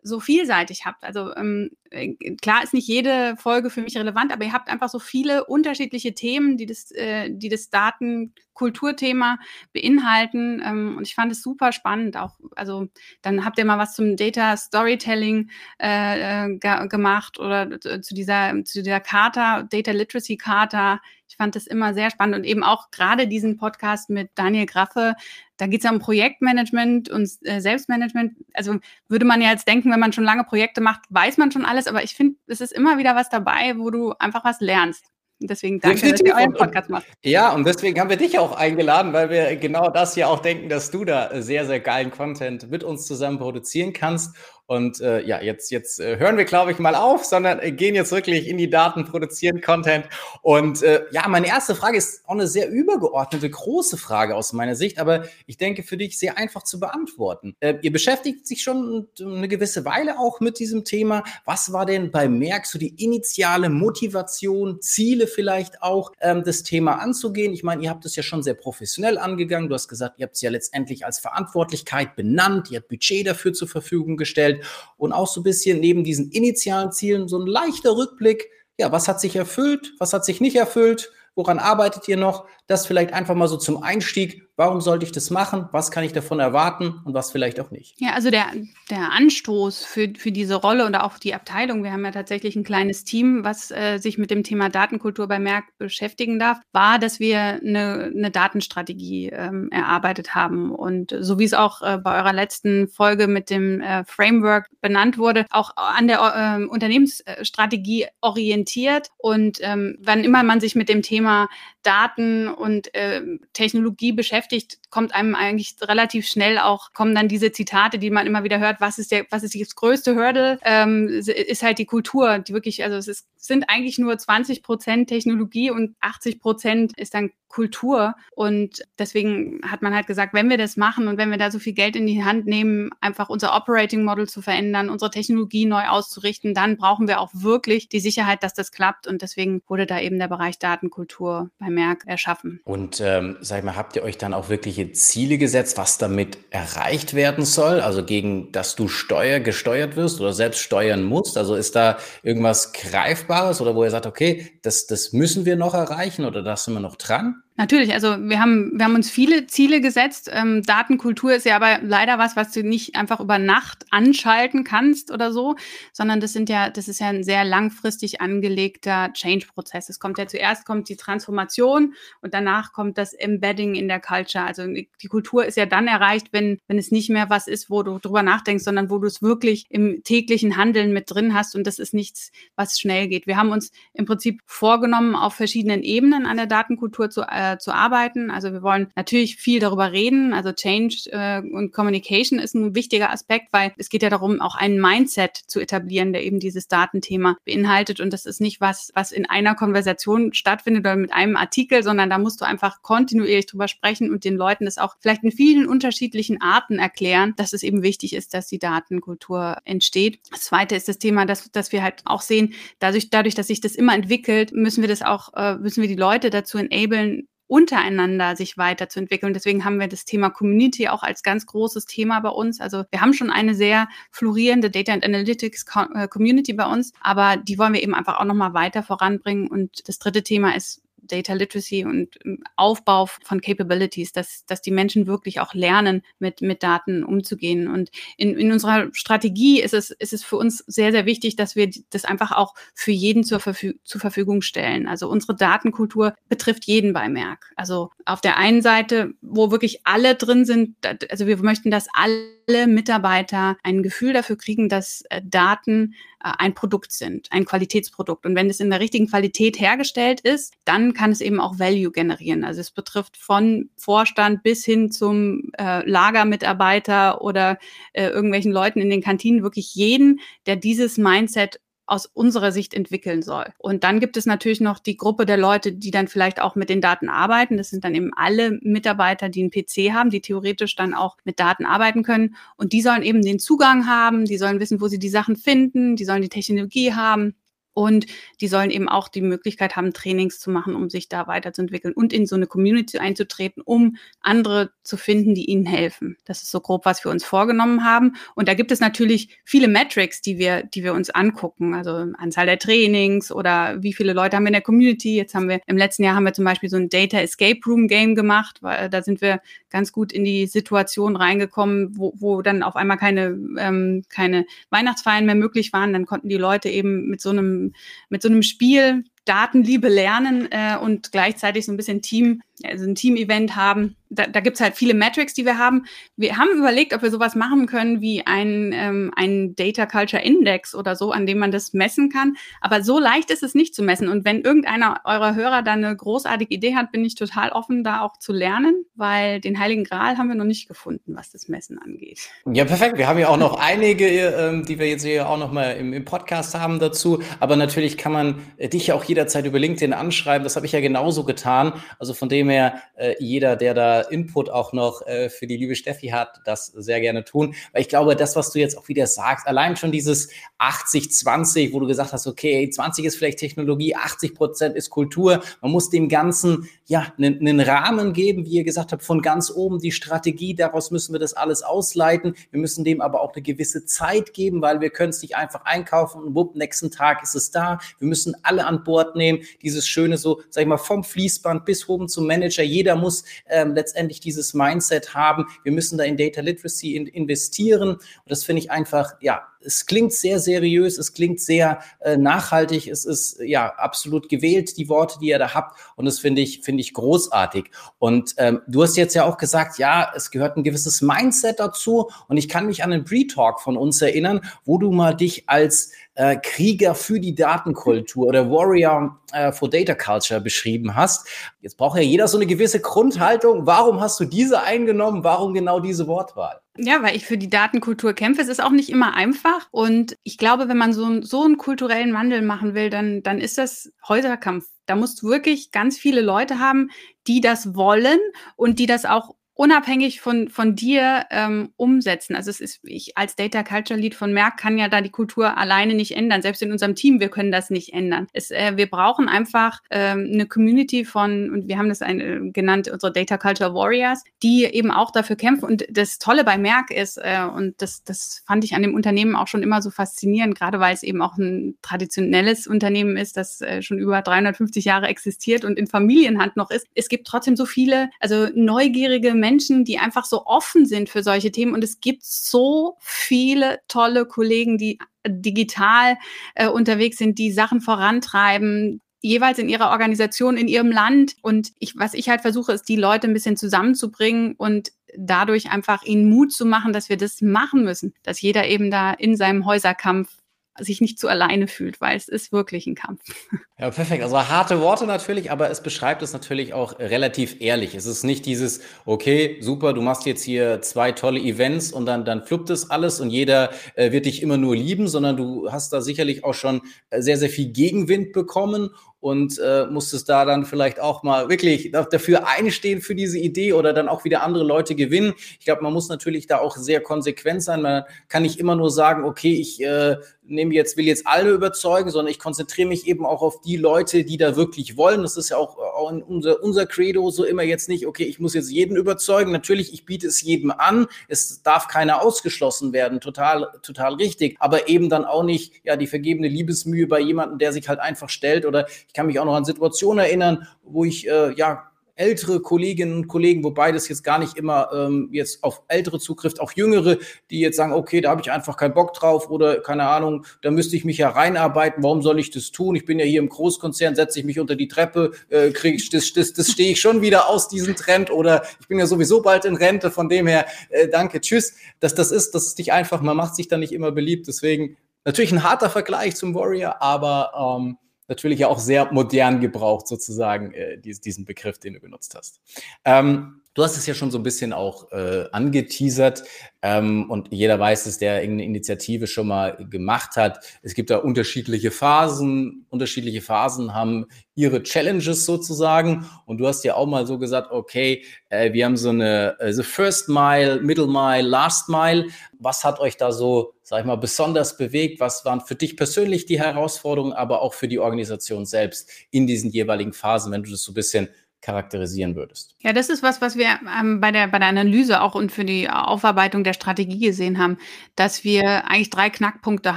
so 0.04 0.20
vielseitig 0.20 0.84
habt. 0.84 1.02
Also 1.02 1.34
ähm, 1.34 1.70
äh, 1.90 2.14
klar 2.42 2.62
ist 2.62 2.74
nicht 2.74 2.86
jede 2.86 3.36
Folge 3.38 3.70
für 3.70 3.80
mich 3.80 3.96
relevant, 3.96 4.32
aber 4.32 4.44
ihr 4.44 4.52
habt 4.52 4.68
einfach 4.68 4.90
so 4.90 4.98
viele 4.98 5.46
unterschiedliche 5.46 6.14
Themen, 6.14 6.58
die 6.58 6.66
das, 6.66 6.90
äh, 6.92 7.30
die 7.32 7.48
das 7.48 7.70
Datenkulturthema 7.70 9.38
beinhalten. 9.72 10.62
Ähm, 10.64 10.98
und 10.98 11.08
ich 11.08 11.14
fand 11.14 11.32
es 11.32 11.42
super 11.42 11.72
spannend. 11.72 12.18
Auch, 12.18 12.38
also 12.54 12.86
dann 13.22 13.46
habt 13.46 13.58
ihr 13.58 13.64
mal 13.64 13.78
was 13.78 13.96
zum 13.96 14.16
Data 14.16 14.58
Storytelling 14.58 15.50
äh, 15.80 16.44
äh 16.44 16.58
gemacht 16.58 17.40
oder 17.40 17.80
zu 17.80 18.14
dieser, 18.14 18.62
zu 18.64 18.82
dieser 18.82 19.00
Charta, 19.00 19.62
Data 19.62 19.90
Literacy 19.90 20.36
Charta. 20.36 21.00
Ich 21.34 21.36
fand 21.36 21.56
das 21.56 21.66
immer 21.66 21.94
sehr 21.94 22.12
spannend 22.12 22.36
und 22.36 22.44
eben 22.44 22.62
auch 22.62 22.92
gerade 22.92 23.26
diesen 23.26 23.56
Podcast 23.56 24.08
mit 24.08 24.30
Daniel 24.36 24.66
Graffe. 24.66 25.16
Da 25.56 25.66
geht 25.66 25.80
es 25.80 25.84
ja 25.84 25.90
um 25.90 25.98
Projektmanagement 25.98 27.10
und 27.10 27.28
äh, 27.42 27.60
Selbstmanagement. 27.60 28.34
Also 28.52 28.76
würde 29.08 29.24
man 29.24 29.42
ja 29.42 29.50
jetzt 29.50 29.66
denken, 29.66 29.90
wenn 29.90 29.98
man 29.98 30.12
schon 30.12 30.22
lange 30.22 30.44
Projekte 30.44 30.80
macht, 30.80 31.00
weiß 31.08 31.36
man 31.38 31.50
schon 31.50 31.64
alles. 31.64 31.88
Aber 31.88 32.04
ich 32.04 32.14
finde, 32.14 32.36
es 32.46 32.60
ist 32.60 32.72
immer 32.72 32.98
wieder 32.98 33.16
was 33.16 33.30
dabei, 33.30 33.76
wo 33.76 33.90
du 33.90 34.12
einfach 34.20 34.44
was 34.44 34.60
lernst. 34.60 35.06
Deswegen 35.40 35.80
danke, 35.80 35.96
Definitiv. 35.96 36.20
dass 36.20 36.38
ihr 36.38 36.40
euren 36.40 36.54
Podcast 36.54 36.88
macht. 36.88 37.06
Ja, 37.24 37.52
und 37.52 37.66
deswegen 37.66 37.98
haben 37.98 38.10
wir 38.10 38.16
dich 38.16 38.38
auch 38.38 38.56
eingeladen, 38.56 39.12
weil 39.12 39.28
wir 39.28 39.56
genau 39.56 39.90
das 39.90 40.14
ja 40.14 40.28
auch 40.28 40.38
denken, 40.38 40.68
dass 40.68 40.92
du 40.92 41.04
da 41.04 41.42
sehr, 41.42 41.66
sehr 41.66 41.80
geilen 41.80 42.12
Content 42.12 42.70
mit 42.70 42.84
uns 42.84 43.08
zusammen 43.08 43.40
produzieren 43.40 43.92
kannst. 43.92 44.36
Und 44.66 45.00
äh, 45.02 45.22
ja, 45.26 45.42
jetzt, 45.42 45.70
jetzt 45.70 46.00
äh, 46.00 46.18
hören 46.18 46.38
wir, 46.38 46.46
glaube 46.46 46.72
ich, 46.72 46.78
mal 46.78 46.94
auf, 46.94 47.24
sondern 47.24 47.58
äh, 47.58 47.70
gehen 47.70 47.94
jetzt 47.94 48.12
wirklich 48.12 48.48
in 48.48 48.56
die 48.56 48.70
Daten, 48.70 49.04
produzieren 49.04 49.60
Content. 49.60 50.06
Und 50.40 50.82
äh, 50.82 51.04
ja, 51.10 51.28
meine 51.28 51.48
erste 51.48 51.74
Frage 51.74 51.98
ist 51.98 52.26
auch 52.26 52.32
eine 52.32 52.46
sehr 52.46 52.70
übergeordnete, 52.70 53.50
große 53.50 53.98
Frage 53.98 54.34
aus 54.34 54.54
meiner 54.54 54.74
Sicht, 54.74 54.98
aber 54.98 55.24
ich 55.46 55.58
denke 55.58 55.82
für 55.82 55.98
dich 55.98 56.18
sehr 56.18 56.38
einfach 56.38 56.62
zu 56.62 56.80
beantworten. 56.80 57.54
Äh, 57.60 57.74
ihr 57.82 57.92
beschäftigt 57.92 58.46
sich 58.46 58.62
schon 58.62 59.06
eine 59.20 59.48
gewisse 59.48 59.84
Weile 59.84 60.18
auch 60.18 60.40
mit 60.40 60.58
diesem 60.58 60.86
Thema. 60.86 61.24
Was 61.44 61.72
war 61.74 61.84
denn 61.84 62.10
bei 62.10 62.26
Merck 62.26 62.64
so 62.64 62.78
die 62.78 62.94
initiale 63.02 63.68
Motivation, 63.68 64.80
Ziele 64.80 65.26
vielleicht 65.26 65.82
auch, 65.82 66.12
ähm, 66.22 66.42
das 66.42 66.62
Thema 66.62 67.00
anzugehen? 67.00 67.52
Ich 67.52 67.64
meine, 67.64 67.82
ihr 67.82 67.90
habt 67.90 68.06
es 68.06 68.16
ja 68.16 68.22
schon 68.22 68.42
sehr 68.42 68.54
professionell 68.54 69.18
angegangen. 69.18 69.68
Du 69.68 69.74
hast 69.74 69.88
gesagt, 69.88 70.18
ihr 70.18 70.24
habt 70.24 70.36
es 70.36 70.40
ja 70.40 70.48
letztendlich 70.48 71.04
als 71.04 71.18
Verantwortlichkeit 71.18 72.16
benannt, 72.16 72.70
ihr 72.70 72.78
habt 72.78 72.88
Budget 72.88 73.26
dafür 73.26 73.52
zur 73.52 73.68
Verfügung 73.68 74.16
gestellt 74.16 74.53
gestellt 74.54 74.94
und 74.96 75.12
auch 75.12 75.26
so 75.26 75.40
ein 75.40 75.44
bisschen 75.44 75.80
neben 75.80 76.04
diesen 76.04 76.30
initialen 76.30 76.92
Zielen 76.92 77.28
so 77.28 77.38
ein 77.38 77.46
leichter 77.46 77.96
Rückblick. 77.96 78.50
Ja, 78.78 78.90
was 78.92 79.08
hat 79.08 79.20
sich 79.20 79.36
erfüllt? 79.36 79.92
Was 79.98 80.12
hat 80.12 80.24
sich 80.24 80.40
nicht 80.40 80.56
erfüllt? 80.56 81.12
Woran 81.34 81.58
arbeitet 81.58 82.08
ihr 82.08 82.16
noch? 82.16 82.46
Das 82.66 82.86
vielleicht 82.86 83.12
einfach 83.12 83.34
mal 83.34 83.48
so 83.48 83.58
zum 83.58 83.82
Einstieg. 83.82 84.48
Warum 84.56 84.80
sollte 84.80 85.04
ich 85.04 85.10
das 85.10 85.30
machen? 85.30 85.68
Was 85.72 85.90
kann 85.90 86.04
ich 86.04 86.12
davon 86.12 86.38
erwarten 86.38 87.00
und 87.04 87.12
was 87.12 87.32
vielleicht 87.32 87.58
auch 87.58 87.72
nicht? 87.72 88.00
Ja, 88.00 88.12
also 88.12 88.30
der, 88.30 88.46
der 88.88 89.10
Anstoß 89.10 89.84
für, 89.84 90.12
für 90.16 90.30
diese 90.30 90.54
Rolle 90.54 90.86
und 90.86 90.94
auch 90.94 91.18
die 91.18 91.34
Abteilung, 91.34 91.82
wir 91.82 91.92
haben 91.92 92.04
ja 92.04 92.12
tatsächlich 92.12 92.54
ein 92.54 92.62
kleines 92.62 93.02
Team, 93.02 93.42
was 93.42 93.72
äh, 93.72 93.98
sich 93.98 94.16
mit 94.16 94.30
dem 94.30 94.44
Thema 94.44 94.68
Datenkultur 94.68 95.26
bei 95.26 95.40
Merck 95.40 95.64
beschäftigen 95.76 96.38
darf, 96.38 96.60
war, 96.72 97.00
dass 97.00 97.18
wir 97.18 97.38
eine, 97.38 98.12
eine 98.14 98.30
Datenstrategie 98.30 99.30
ähm, 99.30 99.70
erarbeitet 99.72 100.36
haben. 100.36 100.70
Und 100.70 101.16
so 101.18 101.40
wie 101.40 101.44
es 101.44 101.54
auch 101.54 101.82
äh, 101.82 101.98
bei 101.98 102.16
eurer 102.16 102.32
letzten 102.32 102.86
Folge 102.86 103.26
mit 103.26 103.50
dem 103.50 103.80
äh, 103.80 104.04
Framework 104.04 104.70
benannt 104.80 105.18
wurde, 105.18 105.46
auch 105.50 105.76
an 105.76 106.06
der 106.06 106.60
äh, 106.60 106.64
Unternehmensstrategie 106.64 108.06
orientiert. 108.20 109.08
Und 109.18 109.58
ähm, 109.62 109.98
wann 110.00 110.22
immer 110.22 110.44
man 110.44 110.60
sich 110.60 110.76
mit 110.76 110.88
dem 110.88 111.02
Thema 111.02 111.48
Daten 111.82 112.53
und 112.54 112.94
äh, 112.94 113.22
Technologie 113.52 114.12
beschäftigt, 114.12 114.78
kommt 114.90 115.14
einem 115.14 115.34
eigentlich 115.34 115.76
relativ 115.82 116.26
schnell 116.26 116.58
auch, 116.58 116.92
kommen 116.92 117.14
dann 117.14 117.28
diese 117.28 117.52
Zitate, 117.52 117.98
die 117.98 118.10
man 118.10 118.26
immer 118.26 118.44
wieder 118.44 118.58
hört, 118.58 118.80
was 118.80 118.98
ist 118.98 119.12
der, 119.12 119.26
was 119.30 119.42
ist 119.42 119.60
das 119.60 119.74
größte 119.74 120.14
Hürde, 120.14 120.58
ähm, 120.62 121.08
ist 121.08 121.62
halt 121.62 121.78
die 121.78 121.86
Kultur, 121.86 122.38
die 122.38 122.52
wirklich, 122.52 122.84
also 122.84 122.96
es 122.96 123.08
ist, 123.08 123.26
sind 123.36 123.68
eigentlich 123.68 123.98
nur 123.98 124.16
20 124.16 124.62
Prozent 124.62 125.08
Technologie 125.08 125.70
und 125.70 125.96
80 126.00 126.40
Prozent 126.40 126.92
ist 126.96 127.14
dann 127.14 127.30
Kultur. 127.54 128.16
Und 128.32 128.82
deswegen 128.98 129.60
hat 129.64 129.80
man 129.80 129.94
halt 129.94 130.08
gesagt, 130.08 130.34
wenn 130.34 130.50
wir 130.50 130.58
das 130.58 130.76
machen 130.76 131.06
und 131.06 131.18
wenn 131.18 131.30
wir 131.30 131.38
da 131.38 131.52
so 131.52 131.60
viel 131.60 131.72
Geld 131.72 131.94
in 131.94 132.04
die 132.04 132.24
Hand 132.24 132.46
nehmen, 132.46 132.90
einfach 133.00 133.28
unser 133.28 133.54
Operating 133.54 134.02
Model 134.02 134.28
zu 134.28 134.42
verändern, 134.42 134.90
unsere 134.90 135.12
Technologie 135.12 135.64
neu 135.64 135.86
auszurichten, 135.86 136.52
dann 136.52 136.76
brauchen 136.76 137.06
wir 137.06 137.20
auch 137.20 137.30
wirklich 137.32 137.88
die 137.88 138.00
Sicherheit, 138.00 138.42
dass 138.42 138.54
das 138.54 138.72
klappt. 138.72 139.06
Und 139.06 139.22
deswegen 139.22 139.62
wurde 139.68 139.86
da 139.86 140.00
eben 140.00 140.18
der 140.18 140.26
Bereich 140.26 140.58
Datenkultur 140.58 141.50
bei 141.60 141.70
Merck 141.70 142.02
erschaffen. 142.06 142.60
Und 142.64 143.00
ähm, 143.00 143.36
sag 143.40 143.58
ich 143.58 143.64
mal, 143.64 143.76
habt 143.76 143.94
ihr 143.94 144.02
euch 144.02 144.18
dann 144.18 144.34
auch 144.34 144.48
wirkliche 144.48 144.90
Ziele 144.90 145.38
gesetzt, 145.38 145.78
was 145.78 145.96
damit 145.96 146.38
erreicht 146.50 147.14
werden 147.14 147.44
soll? 147.44 147.80
Also 147.80 148.04
gegen 148.04 148.50
das 148.50 148.74
du 148.74 148.88
steuer 148.88 149.38
gesteuert 149.38 149.94
wirst 149.94 150.20
oder 150.20 150.32
selbst 150.32 150.58
steuern 150.58 151.04
musst? 151.04 151.38
Also 151.38 151.54
ist 151.54 151.76
da 151.76 151.98
irgendwas 152.24 152.72
Greifbares 152.72 153.60
oder 153.60 153.76
wo 153.76 153.84
ihr 153.84 153.90
sagt, 153.90 154.06
okay, 154.06 154.58
das, 154.62 154.88
das 154.88 155.12
müssen 155.12 155.44
wir 155.44 155.54
noch 155.54 155.74
erreichen 155.74 156.24
oder 156.24 156.42
da 156.42 156.56
sind 156.56 156.74
wir 156.74 156.80
noch 156.80 156.96
dran? 156.96 157.43
Natürlich, 157.56 157.92
also 157.92 158.16
wir 158.18 158.40
haben, 158.40 158.72
wir 158.74 158.84
haben 158.84 158.96
uns 158.96 159.08
viele 159.08 159.46
Ziele 159.46 159.80
gesetzt. 159.80 160.28
Ähm, 160.32 160.64
Datenkultur 160.64 161.34
ist 161.34 161.46
ja 161.46 161.54
aber 161.54 161.78
leider 161.82 162.18
was, 162.18 162.34
was 162.34 162.50
du 162.50 162.64
nicht 162.64 162.96
einfach 162.96 163.20
über 163.20 163.38
Nacht 163.38 163.86
anschalten 163.90 164.64
kannst 164.64 165.12
oder 165.12 165.32
so, 165.32 165.54
sondern 165.92 166.18
das 166.18 166.32
sind 166.32 166.48
ja, 166.48 166.68
das 166.68 166.88
ist 166.88 166.98
ja 166.98 167.06
ein 167.06 167.22
sehr 167.22 167.44
langfristig 167.44 168.20
angelegter 168.20 169.12
Change-Prozess. 169.12 169.88
Es 169.88 170.00
kommt 170.00 170.18
ja 170.18 170.26
zuerst 170.26 170.66
kommt 170.66 170.88
die 170.88 170.96
Transformation 170.96 171.94
und 172.22 172.34
danach 172.34 172.72
kommt 172.72 172.98
das 172.98 173.14
Embedding 173.14 173.76
in 173.76 173.86
der 173.86 174.00
Culture. 174.00 174.44
Also 174.44 174.66
die 174.66 175.08
Kultur 175.08 175.44
ist 175.44 175.56
ja 175.56 175.66
dann 175.66 175.86
erreicht, 175.86 176.32
wenn, 176.32 176.58
wenn 176.66 176.78
es 176.78 176.90
nicht 176.90 177.08
mehr 177.08 177.30
was 177.30 177.46
ist, 177.46 177.70
wo 177.70 177.84
du 177.84 178.00
drüber 178.00 178.24
nachdenkst, 178.24 178.64
sondern 178.64 178.90
wo 178.90 178.98
du 178.98 179.06
es 179.06 179.22
wirklich 179.22 179.66
im 179.68 180.02
täglichen 180.02 180.56
Handeln 180.56 180.92
mit 180.92 181.08
drin 181.08 181.34
hast 181.34 181.54
und 181.54 181.68
das 181.68 181.78
ist 181.78 181.94
nichts, 181.94 182.32
was 182.56 182.80
schnell 182.80 183.06
geht. 183.06 183.28
Wir 183.28 183.36
haben 183.36 183.52
uns 183.52 183.70
im 183.92 184.06
Prinzip 184.06 184.40
vorgenommen, 184.44 185.14
auf 185.14 185.34
verschiedenen 185.34 185.84
Ebenen 185.84 186.26
an 186.26 186.36
der 186.36 186.46
Datenkultur 186.46 187.10
zu 187.10 187.22
äh, 187.22 187.43
äh, 187.44 187.58
zu 187.58 187.72
arbeiten. 187.72 188.30
Also 188.30 188.52
wir 188.52 188.62
wollen 188.62 188.88
natürlich 188.96 189.36
viel 189.36 189.60
darüber 189.60 189.92
reden. 189.92 190.32
Also 190.32 190.52
Change 190.52 191.10
äh, 191.10 191.40
und 191.40 191.72
Communication 191.72 192.38
ist 192.38 192.54
ein 192.54 192.74
wichtiger 192.74 193.10
Aspekt, 193.10 193.52
weil 193.52 193.72
es 193.76 193.88
geht 193.88 194.02
ja 194.02 194.10
darum, 194.10 194.40
auch 194.40 194.54
ein 194.54 194.80
Mindset 194.80 195.36
zu 195.36 195.60
etablieren, 195.60 196.12
der 196.12 196.24
eben 196.24 196.40
dieses 196.40 196.68
Datenthema 196.68 197.36
beinhaltet. 197.44 198.00
Und 198.00 198.12
das 198.12 198.26
ist 198.26 198.40
nicht 198.40 198.60
was, 198.60 198.90
was 198.94 199.12
in 199.12 199.28
einer 199.28 199.54
Konversation 199.54 200.32
stattfindet 200.32 200.82
oder 200.82 200.96
mit 200.96 201.12
einem 201.12 201.36
Artikel, 201.36 201.82
sondern 201.82 202.10
da 202.10 202.18
musst 202.18 202.40
du 202.40 202.44
einfach 202.44 202.82
kontinuierlich 202.82 203.46
drüber 203.46 203.68
sprechen 203.68 204.10
und 204.10 204.24
den 204.24 204.36
Leuten 204.36 204.64
das 204.64 204.78
auch 204.78 204.96
vielleicht 205.00 205.24
in 205.24 205.32
vielen 205.32 205.66
unterschiedlichen 205.66 206.40
Arten 206.40 206.78
erklären, 206.78 207.34
dass 207.36 207.52
es 207.52 207.62
eben 207.62 207.82
wichtig 207.82 208.14
ist, 208.14 208.34
dass 208.34 208.46
die 208.46 208.58
Datenkultur 208.58 209.58
entsteht. 209.64 210.20
Das 210.30 210.42
zweite 210.44 210.74
ist 210.76 210.88
das 210.88 210.98
Thema, 210.98 211.26
dass, 211.26 211.50
dass 211.50 211.72
wir 211.72 211.82
halt 211.82 212.02
auch 212.04 212.22
sehen, 212.22 212.54
dadurch, 212.78 213.10
dadurch, 213.10 213.34
dass 213.34 213.48
sich 213.48 213.60
das 213.60 213.74
immer 213.74 213.94
entwickelt, 213.94 214.52
müssen 214.52 214.82
wir 214.82 214.88
das 214.88 215.02
auch, 215.02 215.32
äh, 215.34 215.56
müssen 215.56 215.82
wir 215.82 215.88
die 215.88 215.94
Leute 215.94 216.30
dazu 216.30 216.58
enablen, 216.58 217.28
untereinander 217.54 218.34
sich 218.34 218.58
weiterzuentwickeln. 218.58 219.32
Deswegen 219.32 219.64
haben 219.64 219.78
wir 219.78 219.86
das 219.86 220.04
Thema 220.04 220.28
Community 220.28 220.88
auch 220.88 221.04
als 221.04 221.22
ganz 221.22 221.46
großes 221.46 221.86
Thema 221.86 222.18
bei 222.18 222.30
uns. 222.30 222.60
Also 222.60 222.82
wir 222.90 223.00
haben 223.00 223.12
schon 223.12 223.30
eine 223.30 223.54
sehr 223.54 223.86
florierende 224.10 224.70
Data 224.70 224.92
and 224.92 225.04
Analytics 225.04 225.64
äh, 225.94 226.08
Community 226.08 226.52
bei 226.52 226.66
uns, 226.66 226.92
aber 227.00 227.36
die 227.36 227.56
wollen 227.56 227.74
wir 227.74 227.82
eben 227.84 227.94
einfach 227.94 228.18
auch 228.18 228.24
nochmal 228.24 228.54
weiter 228.54 228.82
voranbringen. 228.82 229.46
Und 229.46 229.88
das 229.88 230.00
dritte 230.00 230.24
Thema 230.24 230.56
ist 230.56 230.82
Data 231.06 231.32
Literacy 231.34 231.84
und 231.84 232.18
ähm, 232.24 232.42
Aufbau 232.56 233.06
von 233.06 233.40
Capabilities, 233.40 234.12
dass, 234.12 234.44
dass 234.46 234.62
die 234.62 234.70
Menschen 234.70 235.06
wirklich 235.06 235.40
auch 235.40 235.54
lernen, 235.54 236.02
mit, 236.18 236.40
mit 236.40 236.62
Daten 236.62 237.04
umzugehen. 237.04 237.68
Und 237.68 237.90
in, 238.16 238.36
in 238.36 238.52
unserer 238.52 238.88
Strategie 238.92 239.60
ist 239.60 239.74
es, 239.74 239.90
ist 239.90 240.12
es 240.12 240.24
für 240.24 240.36
uns 240.36 240.58
sehr, 240.66 240.92
sehr 240.92 241.06
wichtig, 241.06 241.36
dass 241.36 241.56
wir 241.56 241.70
das 241.90 242.04
einfach 242.04 242.32
auch 242.32 242.54
für 242.74 242.92
jeden 242.92 243.24
zur, 243.24 243.40
Verfü 243.40 243.74
zur 243.84 244.00
Verfügung 244.00 244.42
stellen. 244.42 244.86
Also 244.86 245.08
unsere 245.08 245.34
Datenkultur 245.34 246.14
betrifft 246.28 246.64
jeden 246.64 246.92
bei 246.92 247.08
Merck. 247.08 247.52
Also 247.56 247.90
auf 248.04 248.20
der 248.20 248.36
einen 248.36 248.62
Seite, 248.62 249.14
wo 249.20 249.50
wirklich 249.50 249.86
alle 249.86 250.14
drin 250.14 250.44
sind, 250.44 250.76
also 251.10 251.26
wir 251.26 251.36
möchten, 251.38 251.70
dass 251.70 251.86
alle 251.92 252.34
Mitarbeiter 252.46 253.56
ein 253.62 253.82
Gefühl 253.82 254.12
dafür 254.12 254.36
kriegen, 254.36 254.68
dass 254.68 255.02
äh, 255.10 255.20
Daten 255.24 255.94
äh, 256.22 256.32
ein 256.38 256.54
Produkt 256.54 256.92
sind, 256.92 257.28
ein 257.30 257.44
Qualitätsprodukt. 257.44 258.26
Und 258.26 258.36
wenn 258.36 258.50
es 258.50 258.60
in 258.60 258.70
der 258.70 258.80
richtigen 258.80 259.08
Qualität 259.08 259.60
hergestellt 259.60 260.20
ist, 260.20 260.54
dann 260.64 260.94
kann 260.94 261.10
es 261.10 261.20
eben 261.20 261.40
auch 261.40 261.58
Value 261.58 261.92
generieren. 261.92 262.44
Also 262.44 262.60
es 262.60 262.70
betrifft 262.70 263.16
von 263.16 263.70
Vorstand 263.76 264.42
bis 264.42 264.64
hin 264.64 264.90
zum 264.90 265.50
äh, 265.58 265.88
Lagermitarbeiter 265.88 267.22
oder 267.22 267.58
äh, 267.92 268.08
irgendwelchen 268.08 268.52
Leuten 268.52 268.80
in 268.80 268.90
den 268.90 269.02
Kantinen, 269.02 269.42
wirklich 269.42 269.74
jeden, 269.74 270.20
der 270.46 270.56
dieses 270.56 270.98
Mindset 270.98 271.60
aus 271.86 272.06
unserer 272.06 272.50
Sicht 272.52 272.72
entwickeln 272.74 273.22
soll. 273.22 273.46
Und 273.58 273.84
dann 273.84 274.00
gibt 274.00 274.16
es 274.16 274.26
natürlich 274.26 274.60
noch 274.60 274.78
die 274.78 274.96
Gruppe 274.96 275.26
der 275.26 275.36
Leute, 275.36 275.72
die 275.72 275.90
dann 275.90 276.08
vielleicht 276.08 276.40
auch 276.40 276.54
mit 276.54 276.70
den 276.70 276.80
Daten 276.80 277.08
arbeiten. 277.08 277.56
Das 277.56 277.70
sind 277.70 277.84
dann 277.84 277.94
eben 277.94 278.12
alle 278.14 278.58
Mitarbeiter, 278.62 279.28
die 279.28 279.42
einen 279.42 279.50
PC 279.50 279.92
haben, 279.92 280.10
die 280.10 280.20
theoretisch 280.20 280.76
dann 280.76 280.94
auch 280.94 281.16
mit 281.24 281.38
Daten 281.40 281.66
arbeiten 281.66 282.02
können. 282.02 282.36
Und 282.56 282.72
die 282.72 282.82
sollen 282.82 283.02
eben 283.02 283.22
den 283.22 283.38
Zugang 283.38 283.86
haben, 283.86 284.24
die 284.24 284.38
sollen 284.38 284.60
wissen, 284.60 284.80
wo 284.80 284.88
sie 284.88 284.98
die 284.98 285.08
Sachen 285.08 285.36
finden, 285.36 285.96
die 285.96 286.04
sollen 286.04 286.22
die 286.22 286.28
Technologie 286.28 286.94
haben. 286.94 287.34
Und 287.74 288.06
die 288.40 288.48
sollen 288.48 288.70
eben 288.70 288.88
auch 288.88 289.08
die 289.08 289.20
Möglichkeit 289.20 289.76
haben, 289.76 289.92
Trainings 289.92 290.38
zu 290.38 290.50
machen, 290.50 290.74
um 290.74 290.88
sich 290.88 291.08
da 291.08 291.26
weiterzuentwickeln 291.26 291.92
und 291.92 292.12
in 292.12 292.26
so 292.26 292.36
eine 292.36 292.46
Community 292.46 292.98
einzutreten, 292.98 293.62
um 293.64 293.96
andere 294.20 294.70
zu 294.84 294.96
finden, 294.96 295.34
die 295.34 295.46
ihnen 295.46 295.66
helfen. 295.66 296.16
Das 296.24 296.42
ist 296.42 296.50
so 296.50 296.60
grob, 296.60 296.86
was 296.86 297.04
wir 297.04 297.10
uns 297.10 297.24
vorgenommen 297.24 297.84
haben. 297.84 298.14
Und 298.34 298.48
da 298.48 298.54
gibt 298.54 298.70
es 298.70 298.80
natürlich 298.80 299.40
viele 299.44 299.66
Metrics, 299.66 300.22
die 300.22 300.38
wir, 300.38 300.62
die 300.62 300.84
wir 300.84 300.94
uns 300.94 301.10
angucken. 301.10 301.74
Also 301.74 301.92
Anzahl 302.16 302.46
der 302.46 302.58
Trainings 302.58 303.32
oder 303.32 303.82
wie 303.82 303.92
viele 303.92 304.12
Leute 304.12 304.36
haben 304.36 304.44
wir 304.44 304.48
in 304.48 304.54
der 304.54 304.62
Community. 304.62 305.16
Jetzt 305.16 305.34
haben 305.34 305.48
wir, 305.48 305.60
im 305.66 305.76
letzten 305.76 306.04
Jahr 306.04 306.14
haben 306.14 306.24
wir 306.24 306.32
zum 306.32 306.44
Beispiel 306.44 306.70
so 306.70 306.76
ein 306.76 306.88
Data 306.88 307.18
Escape 307.18 307.60
Room 307.66 307.88
Game 307.88 308.14
gemacht, 308.14 308.58
weil 308.62 308.88
da 308.88 309.02
sind 309.02 309.20
wir 309.20 309.40
ganz 309.70 309.90
gut 309.90 310.12
in 310.12 310.24
die 310.24 310.46
Situation 310.46 311.16
reingekommen, 311.16 311.96
wo, 311.96 312.12
wo 312.16 312.42
dann 312.42 312.62
auf 312.62 312.76
einmal 312.76 312.98
keine, 312.98 313.36
ähm, 313.58 314.04
keine 314.08 314.46
Weihnachtsfeiern 314.70 315.26
mehr 315.26 315.34
möglich 315.34 315.72
waren. 315.72 315.92
Dann 315.92 316.06
konnten 316.06 316.28
die 316.28 316.36
Leute 316.36 316.68
eben 316.68 317.08
mit 317.08 317.20
so 317.20 317.30
einem 317.30 317.63
mit 318.08 318.22
so 318.22 318.28
einem 318.28 318.42
Spiel 318.42 319.04
Datenliebe 319.24 319.88
lernen 319.88 320.48
äh, 320.50 320.76
und 320.76 321.12
gleichzeitig 321.12 321.64
so 321.64 321.72
ein 321.72 321.76
bisschen 321.76 322.02
Team, 322.02 322.42
also 322.62 322.84
ein 322.84 322.94
Team-Event 322.94 323.56
haben 323.56 323.96
da, 324.14 324.26
da 324.26 324.40
gibt 324.40 324.56
es 324.56 324.60
halt 324.60 324.74
viele 324.74 324.94
Metrics, 324.94 325.34
die 325.34 325.44
wir 325.44 325.58
haben. 325.58 325.84
Wir 326.16 326.36
haben 326.36 326.50
überlegt, 326.56 326.94
ob 326.94 327.02
wir 327.02 327.10
sowas 327.10 327.34
machen 327.34 327.66
können 327.66 328.00
wie 328.00 328.26
ein, 328.26 328.72
ähm, 328.72 329.54
Data 329.56 329.86
Culture 329.86 330.22
Index 330.22 330.74
oder 330.74 330.96
so, 330.96 331.12
an 331.12 331.26
dem 331.26 331.38
man 331.38 331.50
das 331.50 331.72
messen 331.72 332.10
kann. 332.10 332.36
Aber 332.60 332.82
so 332.82 332.98
leicht 332.98 333.30
ist 333.30 333.42
es 333.42 333.54
nicht 333.54 333.74
zu 333.74 333.82
messen. 333.82 334.08
Und 334.08 334.24
wenn 334.24 334.42
irgendeiner 334.42 335.00
eurer 335.04 335.34
Hörer 335.34 335.62
da 335.62 335.72
eine 335.72 335.94
großartige 335.94 336.54
Idee 336.54 336.74
hat, 336.74 336.92
bin 336.92 337.04
ich 337.04 337.14
total 337.14 337.50
offen, 337.50 337.84
da 337.84 338.02
auch 338.02 338.18
zu 338.18 338.32
lernen, 338.32 338.84
weil 338.94 339.40
den 339.40 339.58
Heiligen 339.58 339.84
Gral 339.84 340.18
haben 340.18 340.28
wir 340.28 340.34
noch 340.34 340.44
nicht 340.44 340.68
gefunden, 340.68 341.14
was 341.16 341.30
das 341.30 341.48
Messen 341.48 341.78
angeht. 341.78 342.28
Ja, 342.50 342.64
perfekt. 342.64 342.98
Wir 342.98 343.08
haben 343.08 343.18
ja 343.18 343.28
auch 343.28 343.36
noch 343.36 343.58
einige, 343.58 344.06
ähm, 344.06 344.64
die 344.64 344.78
wir 344.78 344.88
jetzt 344.88 345.04
hier 345.04 345.28
auch 345.28 345.38
noch 345.38 345.52
mal 345.52 345.72
im, 345.72 345.92
im 345.92 346.04
Podcast 346.04 346.54
haben 346.54 346.78
dazu. 346.78 347.22
Aber 347.40 347.56
natürlich 347.56 347.96
kann 347.96 348.12
man 348.12 348.42
äh, 348.56 348.68
dich 348.68 348.92
auch 348.92 349.04
jederzeit 349.04 349.46
über 349.46 349.58
LinkedIn 349.58 349.92
anschreiben. 349.92 350.44
Das 350.44 350.56
habe 350.56 350.66
ich 350.66 350.72
ja 350.72 350.80
genauso 350.80 351.24
getan. 351.24 351.72
Also 351.98 352.14
von 352.14 352.28
dem 352.28 352.43
her, 352.48 352.82
äh, 352.96 353.14
jeder, 353.18 353.56
der 353.56 353.74
da 353.74 354.00
Input 354.00 354.50
auch 354.50 354.72
noch 354.72 355.06
äh, 355.06 355.28
für 355.28 355.46
die 355.46 355.56
liebe 355.56 355.74
Steffi 355.74 356.08
hat, 356.08 356.40
das 356.44 356.66
sehr 356.66 357.00
gerne 357.00 357.24
tun. 357.24 357.54
Weil 357.72 357.82
ich 357.82 357.88
glaube, 357.88 358.16
das, 358.16 358.36
was 358.36 358.50
du 358.50 358.58
jetzt 358.58 358.78
auch 358.78 358.88
wieder 358.88 359.06
sagst, 359.06 359.46
allein 359.46 359.76
schon 359.76 359.92
dieses 359.92 360.28
80-20, 360.58 361.72
wo 361.72 361.80
du 361.80 361.86
gesagt 361.86 362.12
hast, 362.12 362.26
okay, 362.26 362.68
20 362.68 363.04
ist 363.04 363.16
vielleicht 363.16 363.38
Technologie, 363.38 363.94
80 363.94 364.34
Prozent 364.34 364.76
ist 364.76 364.90
Kultur. 364.90 365.42
Man 365.60 365.70
muss 365.70 365.90
dem 365.90 366.08
Ganzen 366.08 366.68
ja 366.86 367.12
einen, 367.18 367.40
einen 367.40 367.60
Rahmen 367.60 368.12
geben, 368.12 368.44
wie 368.46 368.56
ihr 368.56 368.64
gesagt 368.64 368.92
habt, 368.92 369.02
von 369.02 369.22
ganz 369.22 369.50
oben 369.50 369.78
die 369.78 369.92
Strategie, 369.92 370.54
daraus 370.54 370.90
müssen 370.90 371.12
wir 371.12 371.18
das 371.18 371.34
alles 371.34 371.62
ausleiten. 371.62 372.34
Wir 372.50 372.60
müssen 372.60 372.84
dem 372.84 373.00
aber 373.00 373.20
auch 373.20 373.34
eine 373.34 373.42
gewisse 373.42 373.84
Zeit 373.84 374.34
geben, 374.34 374.62
weil 374.62 374.80
wir 374.80 374.90
können 374.90 375.10
es 375.10 375.22
nicht 375.22 375.36
einfach 375.36 375.64
einkaufen 375.64 376.22
und 376.22 376.34
wupp, 376.34 376.54
nächsten 376.54 376.90
Tag 376.90 377.22
ist 377.22 377.34
es 377.34 377.50
da. 377.50 377.78
Wir 377.98 378.08
müssen 378.08 378.36
alle 378.42 378.66
an 378.66 378.84
Bord 378.84 379.16
nehmen, 379.16 379.40
dieses 379.62 379.86
schöne 379.86 380.18
so, 380.18 380.42
sag 380.50 380.62
ich 380.62 380.68
mal, 380.68 380.76
vom 380.76 381.04
Fließband 381.04 381.64
bis 381.64 381.88
oben 381.88 382.08
zum 382.08 382.26
Manager. 382.34 382.62
Jeder 382.62 382.96
muss 382.96 383.24
ähm, 383.48 383.74
letztendlich 383.74 384.20
dieses 384.20 384.54
Mindset 384.54 385.14
haben. 385.14 385.46
Wir 385.62 385.72
müssen 385.72 385.98
da 385.98 386.04
in 386.04 386.16
Data 386.16 386.40
Literacy 386.40 386.96
in, 386.96 387.06
investieren. 387.06 387.90
Und 387.90 388.00
das 388.26 388.44
finde 388.44 388.62
ich 388.62 388.70
einfach, 388.70 389.14
ja, 389.20 389.42
es 389.64 389.86
klingt 389.86 390.12
sehr 390.12 390.38
seriös, 390.38 390.98
es 390.98 391.12
klingt 391.12 391.40
sehr 391.40 391.80
äh, 392.00 392.16
nachhaltig, 392.16 392.86
es 392.86 393.04
ist 393.04 393.38
ja 393.40 393.66
absolut 393.66 394.28
gewählt, 394.28 394.76
die 394.76 394.88
Worte, 394.88 395.18
die 395.20 395.28
ihr 395.28 395.38
da 395.38 395.54
habt. 395.54 395.78
Und 395.96 396.04
das 396.04 396.18
finde 396.18 396.42
ich, 396.42 396.60
finde 396.62 396.82
ich 396.82 396.92
großartig. 396.92 397.70
Und 397.98 398.34
ähm, 398.36 398.60
du 398.68 398.82
hast 398.82 398.96
jetzt 398.96 399.14
ja 399.14 399.24
auch 399.24 399.38
gesagt, 399.38 399.78
ja, 399.78 400.12
es 400.14 400.30
gehört 400.30 400.56
ein 400.56 400.64
gewisses 400.64 401.00
Mindset 401.00 401.60
dazu. 401.60 402.10
Und 402.28 402.36
ich 402.36 402.48
kann 402.48 402.66
mich 402.66 402.84
an 402.84 402.90
den 402.90 403.04
Pre-Talk 403.04 403.60
von 403.60 403.76
uns 403.76 404.00
erinnern, 404.02 404.40
wo 404.64 404.78
du 404.78 404.90
mal 404.90 405.14
dich 405.14 405.48
als 405.48 405.92
äh, 406.14 406.36
Krieger 406.36 406.94
für 406.94 407.20
die 407.20 407.34
Datenkultur 407.34 408.26
oder 408.26 408.50
Warrior 408.50 409.18
äh, 409.32 409.52
for 409.52 409.68
Data 409.68 409.94
Culture 409.94 410.40
beschrieben 410.40 410.94
hast. 410.94 411.28
Jetzt 411.60 411.76
braucht 411.76 411.96
ja 411.96 412.02
jeder 412.02 412.28
so 412.28 412.38
eine 412.38 412.46
gewisse 412.46 412.80
Grundhaltung. 412.80 413.66
Warum 413.66 414.00
hast 414.00 414.20
du 414.20 414.24
diese 414.24 414.62
eingenommen? 414.62 415.24
Warum 415.24 415.54
genau 415.54 415.80
diese 415.80 416.06
Wortwahl? 416.06 416.60
Ja, 416.76 417.02
weil 417.02 417.16
ich 417.16 417.24
für 417.24 417.38
die 417.38 417.50
Datenkultur 417.50 418.14
kämpfe. 418.14 418.42
Es 418.42 418.48
ist 418.48 418.62
auch 418.62 418.70
nicht 418.70 418.90
immer 418.90 419.14
einfach. 419.14 419.68
Und 419.70 420.16
ich 420.24 420.38
glaube, 420.38 420.68
wenn 420.68 420.76
man 420.76 420.92
so, 420.92 421.22
so 421.22 421.44
einen 421.44 421.56
kulturellen 421.56 422.14
Wandel 422.14 422.42
machen 422.42 422.74
will, 422.74 422.90
dann, 422.90 423.22
dann 423.22 423.38
ist 423.38 423.58
das 423.58 423.92
Häuserkampf. 424.08 424.66
Da 424.86 424.96
musst 424.96 425.22
du 425.22 425.28
wirklich 425.28 425.70
ganz 425.70 425.98
viele 425.98 426.20
Leute 426.20 426.58
haben, 426.58 426.90
die 427.26 427.40
das 427.40 427.74
wollen 427.74 428.18
und 428.56 428.78
die 428.78 428.86
das 428.86 429.04
auch 429.04 429.34
unabhängig 429.54 430.20
von, 430.20 430.48
von 430.48 430.74
dir 430.74 431.26
ähm, 431.30 431.70
umsetzen. 431.76 432.34
Also 432.34 432.50
es 432.50 432.60
ist, 432.60 432.80
ich 432.82 433.16
als 433.16 433.36
Data 433.36 433.62
Culture 433.62 433.98
Lead 433.98 434.14
von 434.16 434.32
Merck 434.32 434.56
kann 434.56 434.78
ja 434.78 434.88
da 434.88 435.00
die 435.00 435.10
Kultur 435.10 435.56
alleine 435.56 435.94
nicht 435.94 436.16
ändern. 436.16 436.42
Selbst 436.42 436.60
in 436.62 436.72
unserem 436.72 436.96
Team, 436.96 437.20
wir 437.20 437.28
können 437.28 437.52
das 437.52 437.70
nicht 437.70 437.92
ändern. 437.92 438.26
Es, 438.32 438.50
äh, 438.50 438.72
wir 438.76 438.90
brauchen 438.90 439.28
einfach 439.28 439.80
ähm, 439.90 440.30
eine 440.32 440.46
Community 440.46 441.04
von, 441.04 441.50
und 441.50 441.68
wir 441.68 441.78
haben 441.78 441.88
das 441.88 442.02
ein, 442.02 442.20
äh, 442.20 442.50
genannt, 442.50 442.88
unsere 442.88 443.12
Data 443.12 443.38
Culture 443.38 443.74
Warriors, 443.74 444.24
die 444.42 444.64
eben 444.64 444.90
auch 444.90 445.12
dafür 445.12 445.36
kämpfen. 445.36 445.66
Und 445.66 445.86
das 445.88 446.18
Tolle 446.18 446.42
bei 446.42 446.58
Merck 446.58 446.90
ist, 446.90 447.18
äh, 447.18 447.44
und 447.44 447.80
das, 447.80 448.02
das 448.02 448.42
fand 448.46 448.64
ich 448.64 448.74
an 448.74 448.82
dem 448.82 448.94
Unternehmen 448.94 449.36
auch 449.36 449.46
schon 449.46 449.62
immer 449.62 449.82
so 449.82 449.90
faszinierend, 449.90 450.58
gerade 450.58 450.80
weil 450.80 450.94
es 450.94 451.04
eben 451.04 451.22
auch 451.22 451.36
ein 451.36 451.76
traditionelles 451.80 452.66
Unternehmen 452.66 453.16
ist, 453.16 453.36
das 453.36 453.60
äh, 453.60 453.82
schon 453.82 453.98
über 453.98 454.20
350 454.20 454.84
Jahre 454.84 455.06
existiert 455.06 455.64
und 455.64 455.78
in 455.78 455.86
Familienhand 455.86 456.56
noch 456.56 456.70
ist. 456.70 456.88
Es 456.96 457.08
gibt 457.08 457.28
trotzdem 457.28 457.54
so 457.54 457.66
viele, 457.66 458.10
also 458.18 458.48
neugierige 458.54 459.43
Menschen, 459.44 459.84
die 459.84 459.98
einfach 459.98 460.24
so 460.24 460.46
offen 460.46 460.86
sind 460.86 461.10
für 461.10 461.22
solche 461.22 461.52
Themen. 461.52 461.74
Und 461.74 461.84
es 461.84 462.00
gibt 462.00 462.24
so 462.24 462.96
viele 463.00 463.80
tolle 463.88 464.24
Kollegen, 464.24 464.78
die 464.78 464.98
digital 465.26 466.16
äh, 466.54 466.66
unterwegs 466.66 467.18
sind, 467.18 467.38
die 467.38 467.52
Sachen 467.52 467.82
vorantreiben, 467.82 469.02
jeweils 469.20 469.58
in 469.58 469.68
ihrer 469.68 469.90
Organisation, 469.90 470.56
in 470.56 470.66
ihrem 470.66 470.90
Land. 470.90 471.34
Und 471.42 471.72
ich, 471.78 471.94
was 471.98 472.14
ich 472.14 472.30
halt 472.30 472.40
versuche, 472.40 472.72
ist, 472.72 472.88
die 472.88 472.96
Leute 472.96 473.26
ein 473.26 473.34
bisschen 473.34 473.58
zusammenzubringen 473.58 474.54
und 474.56 474.92
dadurch 475.14 475.70
einfach 475.70 476.02
ihnen 476.04 476.30
Mut 476.30 476.50
zu 476.50 476.64
machen, 476.64 476.94
dass 476.94 477.10
wir 477.10 477.18
das 477.18 477.42
machen 477.42 477.84
müssen, 477.84 478.14
dass 478.22 478.40
jeder 478.40 478.66
eben 478.66 478.90
da 478.90 479.12
in 479.12 479.36
seinem 479.36 479.66
Häuserkampf 479.66 480.30
sich 480.78 481.00
nicht 481.00 481.18
zu 481.18 481.28
alleine 481.28 481.68
fühlt, 481.68 482.00
weil 482.00 482.16
es 482.16 482.28
ist 482.28 482.52
wirklich 482.52 482.86
ein 482.86 482.94
Kampf. 482.94 483.22
Ja, 483.76 483.90
perfekt. 483.90 484.22
Also 484.22 484.38
harte 484.38 484.80
Worte 484.80 485.04
natürlich, 485.04 485.50
aber 485.50 485.68
es 485.68 485.82
beschreibt 485.82 486.22
es 486.22 486.32
natürlich 486.32 486.74
auch 486.74 486.96
relativ 487.00 487.60
ehrlich. 487.60 487.96
Es 487.96 488.06
ist 488.06 488.22
nicht 488.22 488.46
dieses, 488.46 488.80
okay, 489.04 489.56
super, 489.60 489.92
du 489.92 490.00
machst 490.00 490.26
jetzt 490.26 490.44
hier 490.44 490.80
zwei 490.80 491.10
tolle 491.10 491.40
Events 491.40 491.92
und 491.92 492.06
dann, 492.06 492.24
dann 492.24 492.44
fluppt 492.44 492.70
es 492.70 492.88
alles 492.90 493.20
und 493.20 493.30
jeder 493.30 493.70
äh, 493.96 494.12
wird 494.12 494.26
dich 494.26 494.42
immer 494.42 494.58
nur 494.58 494.76
lieben, 494.76 495.08
sondern 495.08 495.36
du 495.36 495.72
hast 495.72 495.92
da 495.92 496.02
sicherlich 496.02 496.44
auch 496.44 496.54
schon 496.54 496.82
äh, 497.10 497.20
sehr, 497.20 497.36
sehr 497.36 497.50
viel 497.50 497.72
Gegenwind 497.72 498.32
bekommen 498.32 498.90
und 499.24 499.58
äh, 499.58 499.86
musstest 499.86 500.28
da 500.28 500.44
dann 500.44 500.66
vielleicht 500.66 501.00
auch 501.00 501.22
mal 501.22 501.48
wirklich 501.48 501.90
dafür 501.92 502.46
einstehen 502.46 503.00
für 503.00 503.14
diese 503.14 503.38
Idee 503.38 503.72
oder 503.72 503.94
dann 503.94 504.06
auch 504.06 504.26
wieder 504.26 504.42
andere 504.42 504.64
Leute 504.64 504.94
gewinnen. 504.94 505.32
Ich 505.58 505.64
glaube, 505.64 505.82
man 505.82 505.94
muss 505.94 506.10
natürlich 506.10 506.46
da 506.46 506.58
auch 506.58 506.76
sehr 506.76 507.00
konsequent 507.00 507.62
sein. 507.62 507.80
Man 507.80 508.02
kann 508.28 508.42
nicht 508.42 508.60
immer 508.60 508.76
nur 508.76 508.90
sagen, 508.90 509.24
okay, 509.24 509.54
ich 509.54 509.82
äh, 509.82 510.18
nehme 510.42 510.74
jetzt, 510.74 510.98
will 510.98 511.06
jetzt 511.06 511.26
alle 511.26 511.52
überzeugen, 511.52 512.10
sondern 512.10 512.30
ich 512.30 512.38
konzentriere 512.38 512.86
mich 512.86 513.06
eben 513.06 513.24
auch 513.24 513.40
auf 513.40 513.62
die 513.62 513.76
Leute, 513.76 514.24
die 514.24 514.36
da 514.36 514.56
wirklich 514.56 514.98
wollen. 514.98 515.22
Das 515.22 515.38
ist 515.38 515.48
ja 515.48 515.56
auch, 515.56 515.78
auch 516.06 516.22
unser, 516.22 516.62
unser 516.62 516.86
Credo 516.86 517.30
so 517.30 517.44
immer 517.44 517.62
jetzt 517.62 517.88
nicht, 517.88 518.06
okay, 518.06 518.24
ich 518.24 518.38
muss 518.38 518.54
jetzt 518.54 518.70
jeden 518.70 518.96
überzeugen. 518.96 519.52
Natürlich, 519.52 519.92
ich 519.92 520.04
biete 520.04 520.26
es 520.26 520.42
jedem 520.42 520.70
an. 520.70 521.06
Es 521.28 521.62
darf 521.62 521.88
keiner 521.88 522.22
ausgeschlossen 522.22 522.92
werden. 522.92 523.20
Total, 523.20 523.68
total 523.82 524.14
richtig. 524.14 524.56
Aber 524.60 524.88
eben 524.88 525.08
dann 525.08 525.24
auch 525.24 525.42
nicht, 525.42 525.74
ja, 525.84 525.96
die 525.96 526.06
vergebene 526.06 526.48
Liebesmühe 526.48 527.06
bei 527.06 527.20
jemandem, 527.20 527.58
der 527.58 527.72
sich 527.72 527.88
halt 527.88 528.00
einfach 528.00 528.28
stellt 528.28 528.66
oder 528.66 528.86
ich 528.88 529.14
kann 529.14 529.26
mich 529.26 529.38
auch 529.38 529.44
noch 529.44 529.54
an 529.54 529.64
Situationen 529.64 530.24
erinnern, 530.24 530.68
wo 530.82 531.04
ich 531.04 531.28
äh, 531.28 531.52
ja 531.54 531.90
ältere 532.16 532.60
Kolleginnen 532.60 533.16
und 533.16 533.28
Kollegen, 533.28 533.64
wobei 533.64 533.90
das 533.90 534.08
jetzt 534.08 534.22
gar 534.22 534.38
nicht 534.38 534.56
immer 534.56 534.88
ähm, 534.92 535.28
jetzt 535.32 535.64
auf 535.64 535.82
ältere 535.88 536.18
zugrifft, 536.18 536.60
auch 536.60 536.72
jüngere, 536.72 537.18
die 537.50 537.60
jetzt 537.60 537.76
sagen, 537.76 537.92
okay, 537.92 538.20
da 538.20 538.30
habe 538.30 538.40
ich 538.40 538.50
einfach 538.52 538.76
keinen 538.76 538.94
Bock 538.94 539.14
drauf 539.14 539.50
oder 539.50 539.80
keine 539.80 540.06
Ahnung, 540.06 540.46
da 540.62 540.70
müsste 540.70 540.96
ich 540.96 541.04
mich 541.04 541.18
ja 541.18 541.30
reinarbeiten, 541.30 542.02
warum 542.02 542.22
soll 542.22 542.38
ich 542.38 542.50
das 542.50 542.70
tun? 542.70 542.94
Ich 542.94 543.04
bin 543.04 543.18
ja 543.18 543.24
hier 543.24 543.40
im 543.40 543.48
Großkonzern, 543.48 544.14
setze 544.14 544.38
ich 544.38 544.44
mich 544.44 544.60
unter 544.60 544.76
die 544.76 544.88
Treppe, 544.88 545.32
äh, 545.48 545.70
krieg 545.70 545.96
ich 545.96 546.08
das, 546.10 546.32
das, 546.32 546.52
das 546.52 546.70
stehe 546.70 546.92
ich 546.92 547.00
schon 547.00 547.20
wieder 547.20 547.48
aus 547.48 547.68
diesem 547.68 547.96
Trend 547.96 548.30
oder 548.30 548.62
ich 548.80 548.86
bin 548.86 548.98
ja 548.98 549.06
sowieso 549.06 549.42
bald 549.42 549.64
in 549.64 549.74
Rente, 549.74 550.10
von 550.10 550.28
dem 550.28 550.46
her, 550.46 550.66
äh, 550.90 551.08
danke, 551.08 551.40
tschüss. 551.40 551.74
Dass 552.00 552.14
das 552.14 552.30
ist, 552.30 552.54
das 552.54 552.66
ist 552.66 552.78
nicht 552.78 552.92
einfach, 552.92 553.22
man 553.22 553.36
macht 553.36 553.56
sich 553.56 553.68
da 553.68 553.76
nicht 553.76 553.92
immer 553.92 554.12
beliebt, 554.12 554.46
deswegen 554.46 554.96
natürlich 555.24 555.52
ein 555.52 555.62
harter 555.64 555.90
Vergleich 555.90 556.36
zum 556.36 556.54
Warrior, 556.54 557.02
aber 557.02 557.78
ähm, 557.80 557.98
natürlich 558.28 558.60
ja 558.60 558.68
auch 558.68 558.78
sehr 558.78 559.12
modern 559.12 559.60
gebraucht, 559.60 560.06
sozusagen, 560.06 560.72
äh, 560.72 560.98
diesen 560.98 561.44
Begriff, 561.44 561.78
den 561.78 561.94
du 561.94 562.00
benutzt 562.00 562.34
hast. 562.34 562.60
Ähm, 563.04 563.60
du 563.74 563.82
hast 563.82 563.96
es 563.96 564.06
ja 564.06 564.14
schon 564.14 564.30
so 564.30 564.38
ein 564.38 564.42
bisschen 564.42 564.72
auch 564.72 565.10
äh, 565.12 565.46
angeteasert 565.52 566.44
ähm, 566.82 567.28
und 567.30 567.48
jeder 567.50 567.78
weiß 567.78 568.06
es, 568.06 568.18
der 568.18 568.42
irgendeine 568.42 568.66
Initiative 568.66 569.26
schon 569.26 569.48
mal 569.48 569.76
gemacht 569.90 570.36
hat. 570.36 570.60
Es 570.82 570.94
gibt 570.94 571.10
da 571.10 571.18
unterschiedliche 571.18 571.90
Phasen. 571.90 572.86
Unterschiedliche 572.90 573.40
Phasen 573.40 573.94
haben 573.94 574.26
ihre 574.54 574.82
Challenges 574.82 575.44
sozusagen. 575.44 576.26
Und 576.46 576.58
du 576.58 576.66
hast 576.66 576.84
ja 576.84 576.94
auch 576.94 577.06
mal 577.06 577.26
so 577.26 577.38
gesagt, 577.38 577.72
okay, 577.72 578.24
äh, 578.48 578.72
wir 578.72 578.84
haben 578.84 578.96
so 578.96 579.08
eine 579.08 579.58
äh, 579.58 579.72
the 579.72 579.82
First 579.82 580.28
Mile, 580.28 580.80
Middle 580.80 581.08
Mile, 581.08 581.42
Last 581.42 581.88
Mile. 581.88 582.26
Was 582.60 582.84
hat 582.84 583.00
euch 583.00 583.16
da 583.16 583.32
so, 583.32 583.74
sag 583.82 584.00
ich 584.00 584.06
mal, 584.06 584.16
besonders 584.16 584.76
bewegt? 584.76 585.20
Was 585.20 585.44
waren 585.44 585.60
für 585.60 585.74
dich 585.74 585.96
persönlich 585.96 586.46
die 586.46 586.60
Herausforderungen, 586.60 587.32
aber 587.32 587.62
auch 587.62 587.74
für 587.74 587.88
die 587.88 587.98
Organisation 587.98 588.66
selbst 588.66 589.10
in 589.30 589.46
diesen 589.46 589.70
jeweiligen 589.70 590.12
Phasen, 590.12 590.52
wenn 590.52 590.62
du 590.62 590.70
das 590.70 590.82
so 590.82 590.92
ein 590.92 590.94
bisschen 590.94 591.28
charakterisieren 591.64 592.36
würdest? 592.36 592.76
Ja, 592.80 592.92
das 592.92 593.08
ist 593.08 593.22
was, 593.22 593.40
was 593.40 593.56
wir 593.56 593.80
ähm, 593.98 594.20
bei, 594.20 594.30
der, 594.30 594.48
bei 594.48 594.58
der 594.58 594.68
Analyse 594.68 595.22
auch 595.22 595.34
und 595.34 595.50
für 595.50 595.64
die 595.64 595.88
Aufarbeitung 595.88 596.62
der 596.62 596.74
Strategie 596.74 597.18
gesehen 597.18 597.58
haben, 597.58 597.78
dass 598.16 598.44
wir 598.44 598.86
eigentlich 598.86 599.08
drei 599.08 599.30
Knackpunkte 599.30 599.96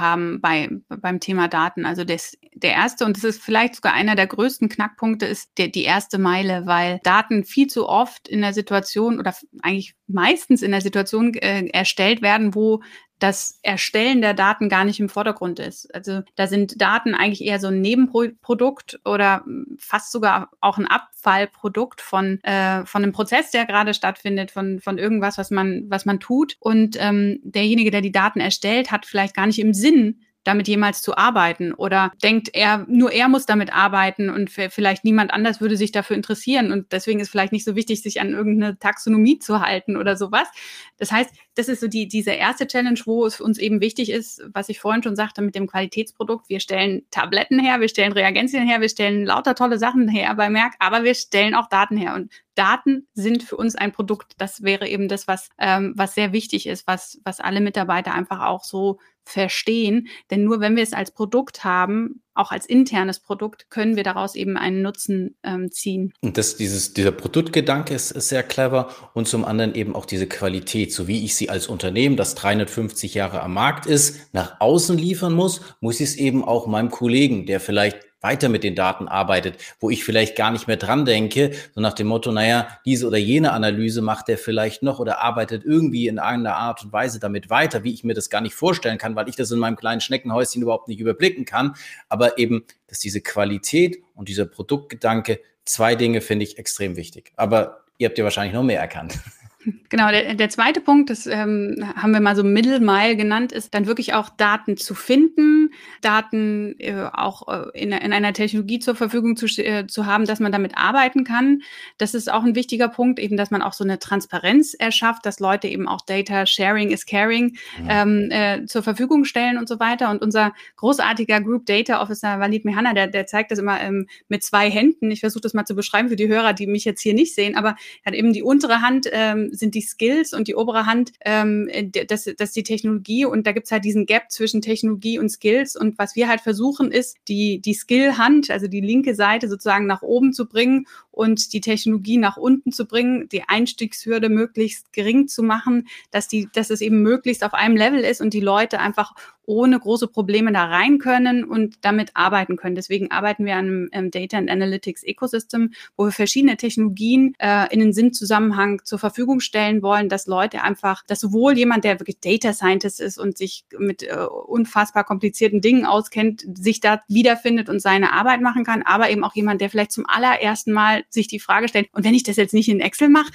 haben 0.00 0.40
bei, 0.40 0.70
beim 0.88 1.20
Thema 1.20 1.46
Daten. 1.46 1.84
Also 1.84 2.04
das, 2.04 2.38
der 2.54 2.72
erste, 2.72 3.04
und 3.04 3.18
das 3.18 3.24
ist 3.24 3.42
vielleicht 3.42 3.74
sogar 3.76 3.92
einer 3.92 4.16
der 4.16 4.26
größten 4.26 4.70
Knackpunkte, 4.70 5.26
ist 5.26 5.50
der, 5.58 5.68
die 5.68 5.84
erste 5.84 6.16
Meile, 6.16 6.64
weil 6.64 7.00
Daten 7.04 7.44
viel 7.44 7.66
zu 7.66 7.86
oft 7.86 8.28
in 8.28 8.40
der 8.40 8.54
Situation 8.54 9.18
oder 9.18 9.34
eigentlich 9.62 9.94
meistens 10.06 10.62
in 10.62 10.70
der 10.70 10.80
Situation 10.80 11.34
äh, 11.34 11.66
erstellt 11.66 12.22
werden, 12.22 12.54
wo 12.54 12.80
das 13.18 13.58
Erstellen 13.62 14.20
der 14.20 14.34
Daten 14.34 14.68
gar 14.68 14.84
nicht 14.84 15.00
im 15.00 15.08
Vordergrund 15.08 15.58
ist. 15.58 15.92
Also 15.94 16.22
da 16.36 16.46
sind 16.46 16.80
Daten 16.80 17.14
eigentlich 17.14 17.44
eher 17.44 17.58
so 17.58 17.68
ein 17.68 17.80
Nebenprodukt 17.80 19.00
oder 19.04 19.44
fast 19.78 20.12
sogar 20.12 20.50
auch 20.60 20.78
ein 20.78 20.86
Abfallprodukt 20.86 22.00
von, 22.00 22.40
äh, 22.42 22.84
von 22.86 23.02
einem 23.02 23.12
Prozess, 23.12 23.50
der 23.50 23.66
gerade 23.66 23.94
stattfindet, 23.94 24.50
von, 24.50 24.80
von 24.80 24.98
irgendwas, 24.98 25.38
was 25.38 25.50
man, 25.50 25.86
was 25.88 26.04
man 26.04 26.20
tut. 26.20 26.56
Und 26.60 26.96
ähm, 27.00 27.40
derjenige, 27.42 27.90
der 27.90 28.02
die 28.02 28.12
Daten 28.12 28.40
erstellt, 28.40 28.92
hat 28.92 29.04
vielleicht 29.04 29.34
gar 29.34 29.46
nicht 29.46 29.58
im 29.58 29.74
Sinn, 29.74 30.20
damit 30.48 30.66
jemals 30.66 31.02
zu 31.02 31.16
arbeiten 31.16 31.74
oder 31.74 32.10
denkt 32.22 32.48
er, 32.54 32.86
nur 32.88 33.12
er 33.12 33.28
muss 33.28 33.44
damit 33.44 33.72
arbeiten 33.74 34.30
und 34.30 34.50
vielleicht 34.50 35.04
niemand 35.04 35.30
anders 35.30 35.60
würde 35.60 35.76
sich 35.76 35.92
dafür 35.92 36.16
interessieren 36.16 36.72
und 36.72 36.90
deswegen 36.90 37.20
ist 37.20 37.28
vielleicht 37.28 37.52
nicht 37.52 37.66
so 37.66 37.76
wichtig, 37.76 38.02
sich 38.02 38.20
an 38.20 38.30
irgendeine 38.30 38.78
Taxonomie 38.78 39.38
zu 39.38 39.60
halten 39.60 39.96
oder 39.98 40.16
sowas. 40.16 40.48
Das 40.96 41.12
heißt, 41.12 41.30
das 41.54 41.68
ist 41.68 41.80
so 41.80 41.88
die, 41.88 42.08
diese 42.08 42.30
erste 42.30 42.66
Challenge, 42.66 42.98
wo 43.04 43.26
es 43.26 43.42
uns 43.42 43.58
eben 43.58 43.82
wichtig 43.82 44.10
ist, 44.10 44.42
was 44.54 44.70
ich 44.70 44.80
vorhin 44.80 45.02
schon 45.02 45.16
sagte 45.16 45.42
mit 45.42 45.54
dem 45.54 45.66
Qualitätsprodukt. 45.66 46.48
Wir 46.48 46.60
stellen 46.60 47.02
Tabletten 47.10 47.58
her, 47.58 47.80
wir 47.80 47.88
stellen 47.88 48.12
Reagenzien 48.12 48.66
her, 48.66 48.80
wir 48.80 48.88
stellen 48.88 49.26
lauter 49.26 49.54
tolle 49.54 49.78
Sachen 49.78 50.08
her 50.08 50.34
bei 50.34 50.48
Merck, 50.48 50.74
aber 50.78 51.04
wir 51.04 51.14
stellen 51.14 51.54
auch 51.54 51.68
Daten 51.68 51.98
her 51.98 52.14
und 52.14 52.32
Daten 52.54 53.06
sind 53.12 53.42
für 53.42 53.56
uns 53.56 53.76
ein 53.76 53.92
Produkt. 53.92 54.32
Das 54.38 54.62
wäre 54.62 54.88
eben 54.88 55.08
das, 55.08 55.28
was, 55.28 55.50
ähm, 55.58 55.92
was 55.96 56.14
sehr 56.14 56.32
wichtig 56.32 56.66
ist, 56.66 56.86
was, 56.86 57.20
was 57.22 57.38
alle 57.38 57.60
Mitarbeiter 57.60 58.14
einfach 58.14 58.46
auch 58.46 58.64
so 58.64 58.98
verstehen. 59.28 60.08
Denn 60.30 60.44
nur 60.44 60.60
wenn 60.60 60.76
wir 60.76 60.82
es 60.82 60.92
als 60.92 61.10
Produkt 61.10 61.64
haben, 61.64 62.22
auch 62.34 62.52
als 62.52 62.66
internes 62.66 63.18
Produkt, 63.18 63.68
können 63.68 63.96
wir 63.96 64.04
daraus 64.04 64.34
eben 64.34 64.56
einen 64.56 64.80
Nutzen 64.80 65.36
ähm, 65.42 65.70
ziehen. 65.72 66.12
Und 66.20 66.38
das, 66.38 66.56
dieses, 66.56 66.94
dieser 66.94 67.10
Produktgedanke 67.10 67.94
ist, 67.94 68.12
ist 68.12 68.28
sehr 68.28 68.44
clever 68.44 68.94
und 69.14 69.26
zum 69.26 69.44
anderen 69.44 69.74
eben 69.74 69.94
auch 69.94 70.06
diese 70.06 70.28
Qualität, 70.28 70.92
so 70.92 71.08
wie 71.08 71.24
ich 71.24 71.34
sie 71.34 71.50
als 71.50 71.66
Unternehmen, 71.66 72.16
das 72.16 72.36
350 72.36 73.14
Jahre 73.14 73.42
am 73.42 73.54
Markt 73.54 73.86
ist, 73.86 74.32
nach 74.32 74.60
außen 74.60 74.96
liefern 74.96 75.32
muss, 75.32 75.60
muss 75.80 76.00
ich 76.00 76.10
es 76.10 76.16
eben 76.16 76.44
auch 76.44 76.66
meinem 76.66 76.90
Kollegen, 76.90 77.44
der 77.46 77.58
vielleicht 77.58 78.07
weiter 78.20 78.48
mit 78.48 78.64
den 78.64 78.74
Daten 78.74 79.06
arbeitet, 79.06 79.58
wo 79.80 79.90
ich 79.90 80.04
vielleicht 80.04 80.36
gar 80.36 80.50
nicht 80.50 80.66
mehr 80.66 80.76
dran 80.76 81.04
denke, 81.04 81.52
so 81.74 81.80
nach 81.80 81.92
dem 81.92 82.08
Motto, 82.08 82.32
naja, 82.32 82.68
diese 82.84 83.06
oder 83.06 83.18
jene 83.18 83.52
Analyse 83.52 84.02
macht 84.02 84.28
er 84.28 84.38
vielleicht 84.38 84.82
noch 84.82 84.98
oder 84.98 85.20
arbeitet 85.20 85.64
irgendwie 85.64 86.08
in 86.08 86.16
irgendeiner 86.16 86.56
Art 86.56 86.84
und 86.84 86.92
Weise 86.92 87.20
damit 87.20 87.50
weiter, 87.50 87.84
wie 87.84 87.92
ich 87.92 88.04
mir 88.04 88.14
das 88.14 88.30
gar 88.30 88.40
nicht 88.40 88.54
vorstellen 88.54 88.98
kann, 88.98 89.14
weil 89.14 89.28
ich 89.28 89.36
das 89.36 89.50
in 89.50 89.58
meinem 89.58 89.76
kleinen 89.76 90.00
Schneckenhäuschen 90.00 90.62
überhaupt 90.62 90.88
nicht 90.88 91.00
überblicken 91.00 91.44
kann. 91.44 91.74
Aber 92.08 92.38
eben, 92.38 92.64
dass 92.88 92.98
diese 92.98 93.20
Qualität 93.20 94.02
und 94.14 94.28
dieser 94.28 94.46
Produktgedanke, 94.46 95.40
zwei 95.64 95.94
Dinge 95.94 96.20
finde 96.20 96.44
ich 96.44 96.58
extrem 96.58 96.96
wichtig. 96.96 97.32
Aber 97.36 97.84
ihr 97.98 98.08
habt 98.08 98.18
ja 98.18 98.24
wahrscheinlich 98.24 98.54
noch 98.54 98.62
mehr 98.64 98.80
erkannt. 98.80 99.18
Genau, 99.90 100.10
der, 100.10 100.34
der 100.34 100.50
zweite 100.50 100.82
Punkt, 100.82 101.08
das 101.08 101.26
ähm, 101.26 101.76
haben 101.96 102.12
wir 102.12 102.20
mal 102.20 102.36
so 102.36 102.44
Middle 102.44 102.80
Mile 102.80 103.16
genannt, 103.16 103.52
ist 103.52 103.72
dann 103.72 103.86
wirklich 103.86 104.12
auch 104.12 104.28
Daten 104.28 104.76
zu 104.76 104.94
finden, 104.94 105.70
Daten 106.02 106.74
äh, 106.78 107.08
auch 107.10 107.48
äh, 107.48 107.70
in, 107.72 107.92
in 107.92 108.12
einer 108.12 108.34
Technologie 108.34 108.80
zur 108.80 108.94
Verfügung 108.94 109.36
zu, 109.36 109.46
äh, 109.46 109.86
zu 109.86 110.04
haben, 110.04 110.26
dass 110.26 110.40
man 110.40 110.52
damit 110.52 110.76
arbeiten 110.76 111.24
kann. 111.24 111.62
Das 111.96 112.12
ist 112.12 112.30
auch 112.30 112.44
ein 112.44 112.54
wichtiger 112.54 112.88
Punkt, 112.88 113.18
eben, 113.18 113.38
dass 113.38 113.50
man 113.50 113.62
auch 113.62 113.72
so 113.72 113.82
eine 113.82 113.98
Transparenz 113.98 114.74
erschafft, 114.74 115.24
dass 115.24 115.40
Leute 115.40 115.68
eben 115.68 115.88
auch 115.88 116.02
Data 116.02 116.44
Sharing 116.44 116.90
is 116.90 117.06
Caring 117.06 117.56
ähm, 117.88 118.28
äh, 118.30 118.66
zur 118.66 118.82
Verfügung 118.82 119.24
stellen 119.24 119.56
und 119.56 119.68
so 119.68 119.80
weiter. 119.80 120.10
Und 120.10 120.20
unser 120.20 120.52
großartiger 120.76 121.40
Group 121.40 121.64
Data 121.64 122.02
Officer 122.02 122.40
Walid 122.40 122.66
Mehana, 122.66 122.92
der, 122.92 123.06
der 123.06 123.24
zeigt 123.24 123.52
das 123.52 123.58
immer 123.58 123.80
ähm, 123.80 124.06
mit 124.28 124.42
zwei 124.42 124.70
Händen. 124.70 125.10
Ich 125.10 125.20
versuche 125.20 125.40
das 125.40 125.54
mal 125.54 125.64
zu 125.64 125.74
beschreiben 125.74 126.10
für 126.10 126.16
die 126.16 126.28
Hörer, 126.28 126.52
die 126.52 126.66
mich 126.66 126.84
jetzt 126.84 127.00
hier 127.00 127.14
nicht 127.14 127.34
sehen, 127.34 127.56
aber 127.56 127.76
er 128.02 128.12
hat 128.12 128.14
eben 128.14 128.34
die 128.34 128.42
untere 128.42 128.82
Hand 128.82 129.08
ähm, 129.10 129.48
sind 129.52 129.74
die 129.74 129.77
Skills 129.82 130.32
und 130.32 130.48
die 130.48 130.54
obere 130.54 130.86
Hand 130.86 131.12
ähm, 131.20 131.68
das, 132.08 132.28
das 132.36 132.52
die 132.52 132.62
Technologie 132.62 133.24
und 133.24 133.46
da 133.46 133.52
gibt's 133.52 133.72
halt 133.72 133.84
diesen 133.84 134.06
Gap 134.06 134.30
zwischen 134.30 134.62
Technologie 134.62 135.18
und 135.18 135.28
Skills 135.28 135.76
und 135.76 135.98
was 135.98 136.16
wir 136.16 136.28
halt 136.28 136.40
versuchen 136.40 136.92
ist, 136.92 137.16
die, 137.28 137.60
die 137.60 137.74
Skill-Hand, 137.74 138.50
also 138.50 138.66
die 138.66 138.80
linke 138.80 139.14
Seite 139.14 139.48
sozusagen 139.48 139.86
nach 139.86 140.02
oben 140.02 140.32
zu 140.32 140.46
bringen 140.46 140.86
und 141.10 141.52
die 141.52 141.60
Technologie 141.60 142.16
nach 142.16 142.36
unten 142.36 142.72
zu 142.72 142.86
bringen, 142.86 143.28
die 143.28 143.42
Einstiegshürde 143.42 144.28
möglichst 144.28 144.92
gering 144.92 145.28
zu 145.28 145.42
machen, 145.42 145.88
dass 146.10 146.28
die, 146.28 146.48
dass 146.52 146.70
es 146.70 146.80
eben 146.80 147.02
möglichst 147.02 147.44
auf 147.44 147.54
einem 147.54 147.76
Level 147.76 148.00
ist 148.00 148.20
und 148.20 148.34
die 148.34 148.40
Leute 148.40 148.78
einfach 148.78 149.14
ohne 149.44 149.80
große 149.80 150.08
Probleme 150.08 150.52
da 150.52 150.66
rein 150.66 150.98
können 150.98 151.42
und 151.42 151.76
damit 151.80 152.10
arbeiten 152.14 152.56
können. 152.56 152.74
Deswegen 152.74 153.10
arbeiten 153.10 153.46
wir 153.46 153.56
an 153.56 153.66
einem 153.66 153.88
ähm, 153.92 154.10
Data 154.10 154.36
and 154.36 154.50
Analytics 154.50 155.02
Ecosystem, 155.04 155.72
wo 155.96 156.04
wir 156.04 156.12
verschiedene 156.12 156.56
Technologien 156.56 157.34
äh, 157.38 157.66
in 157.72 157.80
den 157.80 157.92
Sinnzusammenhang 157.92 158.82
zur 158.84 158.98
Verfügung 158.98 159.40
stellen 159.40 159.67
wollen, 159.82 160.08
dass 160.08 160.26
Leute 160.26 160.62
einfach, 160.62 161.04
dass 161.06 161.20
sowohl 161.20 161.56
jemand, 161.56 161.84
der 161.84 162.00
wirklich 162.00 162.20
Data 162.20 162.52
Scientist 162.52 163.00
ist 163.00 163.18
und 163.18 163.38
sich 163.38 163.64
mit 163.78 164.02
äh, 164.02 164.26
unfassbar 164.46 165.04
komplizierten 165.04 165.60
Dingen 165.60 165.86
auskennt, 165.86 166.44
sich 166.58 166.80
da 166.80 167.02
wiederfindet 167.08 167.68
und 167.68 167.80
seine 167.80 168.12
Arbeit 168.12 168.40
machen 168.40 168.64
kann, 168.64 168.82
aber 168.82 169.10
eben 169.10 169.24
auch 169.24 169.34
jemand, 169.34 169.60
der 169.60 169.70
vielleicht 169.70 169.92
zum 169.92 170.06
allerersten 170.06 170.72
Mal 170.72 171.04
sich 171.08 171.28
die 171.28 171.40
Frage 171.40 171.68
stellt, 171.68 171.88
und 171.92 172.04
wenn 172.04 172.14
ich 172.14 172.22
das 172.22 172.36
jetzt 172.36 172.54
nicht 172.54 172.68
in 172.68 172.80
Excel 172.80 173.08
mache, 173.08 173.32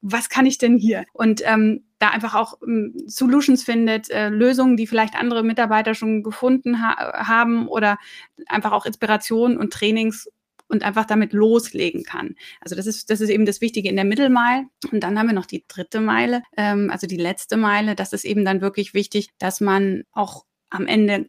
was 0.00 0.28
kann 0.28 0.46
ich 0.46 0.58
denn 0.58 0.76
hier? 0.76 1.04
Und 1.12 1.42
ähm, 1.44 1.84
da 1.98 2.08
einfach 2.08 2.34
auch 2.34 2.58
ähm, 2.66 2.94
Solutions 3.06 3.62
findet, 3.62 4.10
äh, 4.10 4.28
Lösungen, 4.28 4.76
die 4.76 4.86
vielleicht 4.86 5.14
andere 5.14 5.44
Mitarbeiter 5.44 5.94
schon 5.94 6.22
gefunden 6.22 6.82
ha 6.82 7.26
haben 7.28 7.68
oder 7.68 7.98
einfach 8.46 8.72
auch 8.72 8.86
Inspiration 8.86 9.56
und 9.56 9.72
Trainings 9.72 10.28
und 10.72 10.82
einfach 10.82 11.04
damit 11.04 11.32
loslegen 11.32 12.02
kann. 12.02 12.34
Also 12.60 12.74
das 12.74 12.86
ist, 12.86 13.10
das 13.10 13.20
ist 13.20 13.28
eben 13.28 13.46
das 13.46 13.60
Wichtige 13.60 13.88
in 13.88 13.96
der 13.96 14.06
Mittelmeile. 14.06 14.64
Und 14.90 15.04
dann 15.04 15.18
haben 15.18 15.26
wir 15.26 15.34
noch 15.34 15.46
die 15.46 15.64
dritte 15.68 16.00
Meile, 16.00 16.42
ähm, 16.56 16.90
also 16.90 17.06
die 17.06 17.18
letzte 17.18 17.56
Meile. 17.56 17.94
Das 17.94 18.12
ist 18.12 18.24
eben 18.24 18.44
dann 18.44 18.62
wirklich 18.62 18.94
wichtig, 18.94 19.28
dass 19.38 19.60
man 19.60 20.04
auch 20.12 20.44
am 20.70 20.86
Ende 20.86 21.26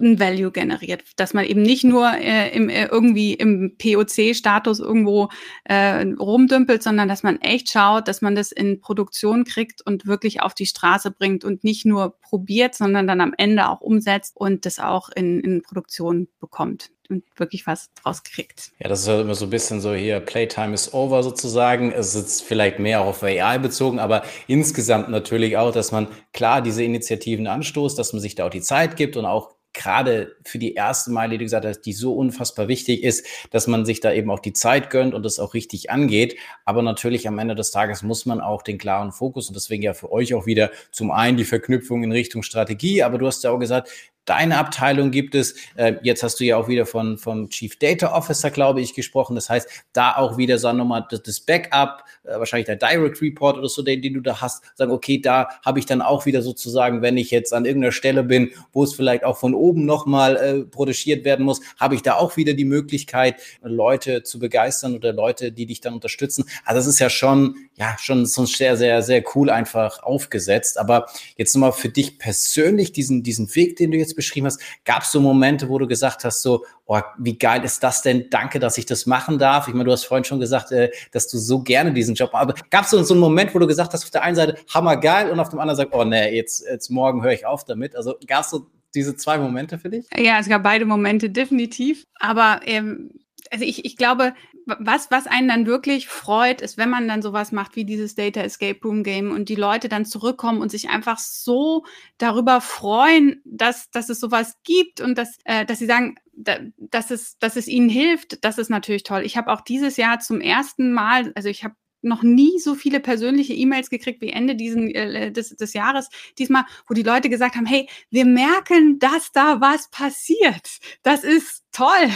ein 0.00 0.18
Value 0.18 0.50
generiert, 0.50 1.04
dass 1.16 1.32
man 1.32 1.44
eben 1.44 1.62
nicht 1.62 1.84
nur 1.84 2.10
äh, 2.12 2.54
im, 2.54 2.68
äh, 2.68 2.86
irgendwie 2.86 3.34
im 3.34 3.76
POC-Status 3.78 4.80
irgendwo 4.80 5.28
äh, 5.64 6.02
rumdümpelt, 6.02 6.82
sondern 6.82 7.08
dass 7.08 7.22
man 7.22 7.40
echt 7.40 7.70
schaut, 7.70 8.08
dass 8.08 8.20
man 8.20 8.34
das 8.34 8.52
in 8.52 8.80
Produktion 8.80 9.44
kriegt 9.44 9.86
und 9.86 10.06
wirklich 10.06 10.42
auf 10.42 10.54
die 10.54 10.66
Straße 10.66 11.10
bringt 11.10 11.44
und 11.44 11.64
nicht 11.64 11.86
nur 11.86 12.18
probiert, 12.20 12.74
sondern 12.74 13.06
dann 13.06 13.20
am 13.20 13.34
Ende 13.36 13.68
auch 13.68 13.80
umsetzt 13.80 14.36
und 14.36 14.66
das 14.66 14.78
auch 14.78 15.08
in, 15.10 15.40
in 15.40 15.62
Produktion 15.62 16.28
bekommt 16.40 16.90
und 17.10 17.24
wirklich 17.36 17.66
was 17.66 17.90
draus 17.94 18.22
kriegt. 18.22 18.72
Ja, 18.78 18.88
das 18.88 19.00
ist 19.00 19.08
ja 19.08 19.20
immer 19.20 19.34
so 19.34 19.46
ein 19.46 19.50
bisschen 19.50 19.80
so 19.80 19.94
hier, 19.94 20.20
Playtime 20.20 20.74
is 20.74 20.92
over 20.92 21.22
sozusagen. 21.22 21.92
Es 21.92 22.14
ist 22.14 22.42
vielleicht 22.42 22.78
mehr 22.78 23.00
auf 23.00 23.22
AI 23.22 23.58
bezogen, 23.58 23.98
aber 23.98 24.22
insgesamt 24.46 25.08
natürlich 25.08 25.56
auch, 25.56 25.72
dass 25.72 25.92
man 25.92 26.08
klar 26.32 26.62
diese 26.62 26.82
Initiativen 26.82 27.46
anstoßt, 27.46 27.98
dass 27.98 28.12
man 28.12 28.20
sich 28.20 28.34
da 28.34 28.46
auch 28.46 28.50
die 28.50 28.62
Zeit 28.62 28.96
gibt 28.96 29.16
und 29.16 29.24
auch 29.24 29.56
gerade 29.76 30.34
für 30.44 30.58
die 30.58 30.74
erste 30.74 31.12
Meile, 31.12 31.32
die 31.32 31.38
du 31.38 31.44
gesagt 31.44 31.66
hast, 31.66 31.82
die 31.82 31.92
so 31.92 32.14
unfassbar 32.14 32.66
wichtig 32.66 33.04
ist, 33.04 33.26
dass 33.50 33.66
man 33.66 33.84
sich 33.84 34.00
da 34.00 34.12
eben 34.12 34.30
auch 34.30 34.40
die 34.40 34.54
Zeit 34.54 34.90
gönnt 34.90 35.14
und 35.14 35.22
das 35.22 35.38
auch 35.38 35.54
richtig 35.54 35.90
angeht. 35.90 36.36
Aber 36.64 36.82
natürlich 36.82 37.28
am 37.28 37.38
Ende 37.38 37.54
des 37.54 37.70
Tages 37.70 38.02
muss 38.02 38.26
man 38.26 38.40
auch 38.40 38.62
den 38.62 38.78
klaren 38.78 39.12
Fokus 39.12 39.48
und 39.48 39.54
deswegen 39.54 39.82
ja 39.82 39.92
für 39.92 40.10
euch 40.10 40.34
auch 40.34 40.46
wieder 40.46 40.70
zum 40.90 41.10
einen 41.10 41.36
die 41.36 41.44
Verknüpfung 41.44 42.02
in 42.02 42.10
Richtung 42.10 42.42
Strategie. 42.42 43.02
Aber 43.02 43.18
du 43.18 43.26
hast 43.26 43.44
ja 43.44 43.50
auch 43.50 43.58
gesagt, 43.58 43.90
deine 44.26 44.58
Abteilung 44.58 45.10
gibt 45.10 45.34
es. 45.34 45.54
Äh, 45.76 45.94
jetzt 46.02 46.22
hast 46.22 46.38
du 46.38 46.44
ja 46.44 46.56
auch 46.56 46.68
wieder 46.68 46.84
von, 46.84 47.16
vom 47.16 47.48
Chief 47.48 47.78
Data 47.78 48.14
Officer, 48.14 48.50
glaube 48.50 48.80
ich, 48.80 48.94
gesprochen. 48.94 49.34
Das 49.34 49.48
heißt, 49.48 49.68
da 49.92 50.16
auch 50.16 50.36
wieder, 50.36 50.58
sagen 50.58 50.78
wir 50.78 50.84
mal, 50.84 51.06
das 51.10 51.40
Backup, 51.40 52.04
äh, 52.24 52.38
wahrscheinlich 52.38 52.66
der 52.66 52.76
Direct 52.76 53.22
Report 53.22 53.56
oder 53.56 53.68
so, 53.68 53.82
den, 53.82 54.02
den 54.02 54.14
du 54.14 54.20
da 54.20 54.40
hast, 54.40 54.64
sagen, 54.74 54.90
okay, 54.90 55.20
da 55.20 55.48
habe 55.64 55.78
ich 55.78 55.86
dann 55.86 56.02
auch 56.02 56.26
wieder 56.26 56.42
sozusagen, 56.42 57.02
wenn 57.02 57.16
ich 57.16 57.30
jetzt 57.30 57.54
an 57.54 57.64
irgendeiner 57.64 57.92
Stelle 57.92 58.24
bin, 58.24 58.50
wo 58.72 58.84
es 58.84 58.94
vielleicht 58.94 59.24
auch 59.24 59.38
von 59.38 59.54
oben 59.54 59.86
nochmal 59.86 60.36
äh, 60.36 60.64
produziert 60.64 61.24
werden 61.24 61.46
muss, 61.46 61.60
habe 61.78 61.94
ich 61.94 62.02
da 62.02 62.16
auch 62.16 62.36
wieder 62.36 62.54
die 62.54 62.64
Möglichkeit, 62.64 63.36
Leute 63.62 64.22
zu 64.24 64.38
begeistern 64.38 64.94
oder 64.96 65.12
Leute, 65.12 65.52
die 65.52 65.66
dich 65.66 65.80
dann 65.80 65.94
unterstützen. 65.94 66.44
Also 66.64 66.80
das 66.80 66.86
ist 66.86 66.98
ja 66.98 67.10
schon, 67.10 67.56
ja, 67.76 67.96
schon 68.00 68.26
so 68.26 68.44
sehr, 68.44 68.76
sehr, 68.76 69.02
sehr 69.02 69.22
cool 69.34 69.50
einfach 69.50 70.02
aufgesetzt. 70.02 70.78
Aber 70.78 71.06
jetzt 71.36 71.54
nochmal 71.54 71.72
für 71.72 71.88
dich 71.88 72.18
persönlich 72.18 72.92
diesen, 72.92 73.22
diesen 73.22 73.54
Weg, 73.54 73.76
den 73.76 73.92
du 73.92 73.98
jetzt 73.98 74.15
beschrieben 74.16 74.46
hast, 74.46 74.60
gab 74.84 75.02
es 75.02 75.12
so 75.12 75.20
Momente, 75.20 75.68
wo 75.68 75.78
du 75.78 75.86
gesagt 75.86 76.24
hast, 76.24 76.42
so, 76.42 76.64
oh, 76.86 77.00
wie 77.18 77.38
geil 77.38 77.64
ist 77.64 77.82
das 77.82 78.02
denn? 78.02 78.28
Danke, 78.30 78.58
dass 78.58 78.78
ich 78.78 78.86
das 78.86 79.06
machen 79.06 79.38
darf. 79.38 79.68
Ich 79.68 79.74
meine, 79.74 79.84
du 79.84 79.92
hast 79.92 80.04
vorhin 80.04 80.24
schon 80.24 80.40
gesagt, 80.40 80.72
äh, 80.72 80.90
dass 81.12 81.28
du 81.28 81.38
so 81.38 81.60
gerne 81.60 81.92
diesen 81.92 82.14
Job 82.14 82.32
machst. 82.32 82.42
Aber 82.42 82.54
gab 82.70 82.84
es 82.84 82.90
so, 82.90 83.02
so 83.02 83.14
einen 83.14 83.20
Moment, 83.20 83.54
wo 83.54 83.58
du 83.58 83.66
gesagt 83.66 83.92
hast, 83.92 84.04
auf 84.04 84.10
der 84.10 84.22
einen 84.22 84.36
Seite 84.36 84.56
hammergeil 84.72 85.30
und 85.30 85.38
auf 85.38 85.50
dem 85.50 85.58
anderen 85.58 85.76
sagt, 85.76 85.94
oh 85.94 86.04
nee, 86.04 86.34
jetzt, 86.34 86.64
jetzt 86.66 86.90
morgen 86.90 87.22
höre 87.22 87.32
ich 87.32 87.46
auf 87.46 87.64
damit. 87.64 87.94
Also 87.94 88.16
gab 88.26 88.42
es 88.42 88.50
so 88.50 88.66
diese 88.94 89.16
zwei 89.16 89.38
Momente 89.38 89.78
für 89.78 89.90
dich? 89.90 90.06
Ja, 90.16 90.38
es 90.40 90.48
gab 90.48 90.62
beide 90.62 90.86
Momente, 90.86 91.30
definitiv. 91.30 92.04
Aber 92.18 92.60
ähm, 92.64 93.10
also 93.52 93.64
ich, 93.64 93.84
ich 93.84 93.96
glaube, 93.96 94.34
was, 94.66 95.10
was 95.10 95.26
einen 95.26 95.48
dann 95.48 95.66
wirklich 95.66 96.08
freut, 96.08 96.60
ist, 96.60 96.76
wenn 96.76 96.90
man 96.90 97.08
dann 97.08 97.22
sowas 97.22 97.52
macht 97.52 97.76
wie 97.76 97.84
dieses 97.84 98.14
Data 98.14 98.40
Escape 98.40 98.80
Room 98.84 99.02
Game 99.02 99.30
und 99.30 99.48
die 99.48 99.54
Leute 99.54 99.88
dann 99.88 100.04
zurückkommen 100.04 100.60
und 100.60 100.70
sich 100.70 100.88
einfach 100.88 101.18
so 101.18 101.84
darüber 102.18 102.60
freuen, 102.60 103.40
dass, 103.44 103.90
dass 103.90 104.08
es 104.08 104.20
sowas 104.20 104.56
gibt 104.64 105.00
und 105.00 105.16
dass, 105.16 105.38
äh, 105.44 105.64
dass 105.64 105.78
sie 105.78 105.86
sagen, 105.86 106.16
da, 106.32 106.58
dass, 106.76 107.10
es, 107.10 107.38
dass 107.38 107.56
es 107.56 107.68
ihnen 107.68 107.88
hilft, 107.88 108.44
das 108.44 108.58
ist 108.58 108.68
natürlich 108.68 109.04
toll. 109.04 109.22
Ich 109.24 109.36
habe 109.36 109.52
auch 109.52 109.60
dieses 109.60 109.96
Jahr 109.96 110.18
zum 110.20 110.40
ersten 110.40 110.92
Mal, 110.92 111.32
also 111.34 111.48
ich 111.48 111.64
habe 111.64 111.74
noch 112.06 112.22
nie 112.22 112.58
so 112.58 112.74
viele 112.74 113.00
persönliche 113.00 113.52
E-Mails 113.52 113.90
gekriegt 113.90 114.20
wie 114.20 114.30
Ende 114.30 114.56
diesen, 114.56 114.90
äh, 114.90 115.30
des, 115.32 115.50
des 115.50 115.72
Jahres. 115.74 116.08
Diesmal, 116.38 116.64
wo 116.88 116.94
die 116.94 117.02
Leute 117.02 117.28
gesagt 117.28 117.56
haben, 117.56 117.66
hey, 117.66 117.88
wir 118.10 118.24
merken, 118.24 118.98
dass 118.98 119.32
da 119.32 119.60
was 119.60 119.90
passiert. 119.90 120.78
Das 121.02 121.24
ist 121.24 121.64
toll. 121.72 122.10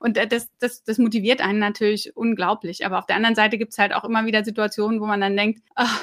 Und 0.00 0.16
das, 0.16 0.50
das, 0.58 0.84
das 0.84 0.98
motiviert 0.98 1.40
einen 1.40 1.58
natürlich 1.58 2.16
unglaublich. 2.16 2.84
Aber 2.84 2.98
auf 2.98 3.06
der 3.06 3.16
anderen 3.16 3.34
Seite 3.34 3.58
gibt 3.58 3.72
es 3.72 3.78
halt 3.78 3.94
auch 3.94 4.04
immer 4.04 4.26
wieder 4.26 4.44
Situationen, 4.44 5.00
wo 5.00 5.06
man 5.06 5.20
dann 5.20 5.36
denkt, 5.36 5.62
ach, 5.74 6.02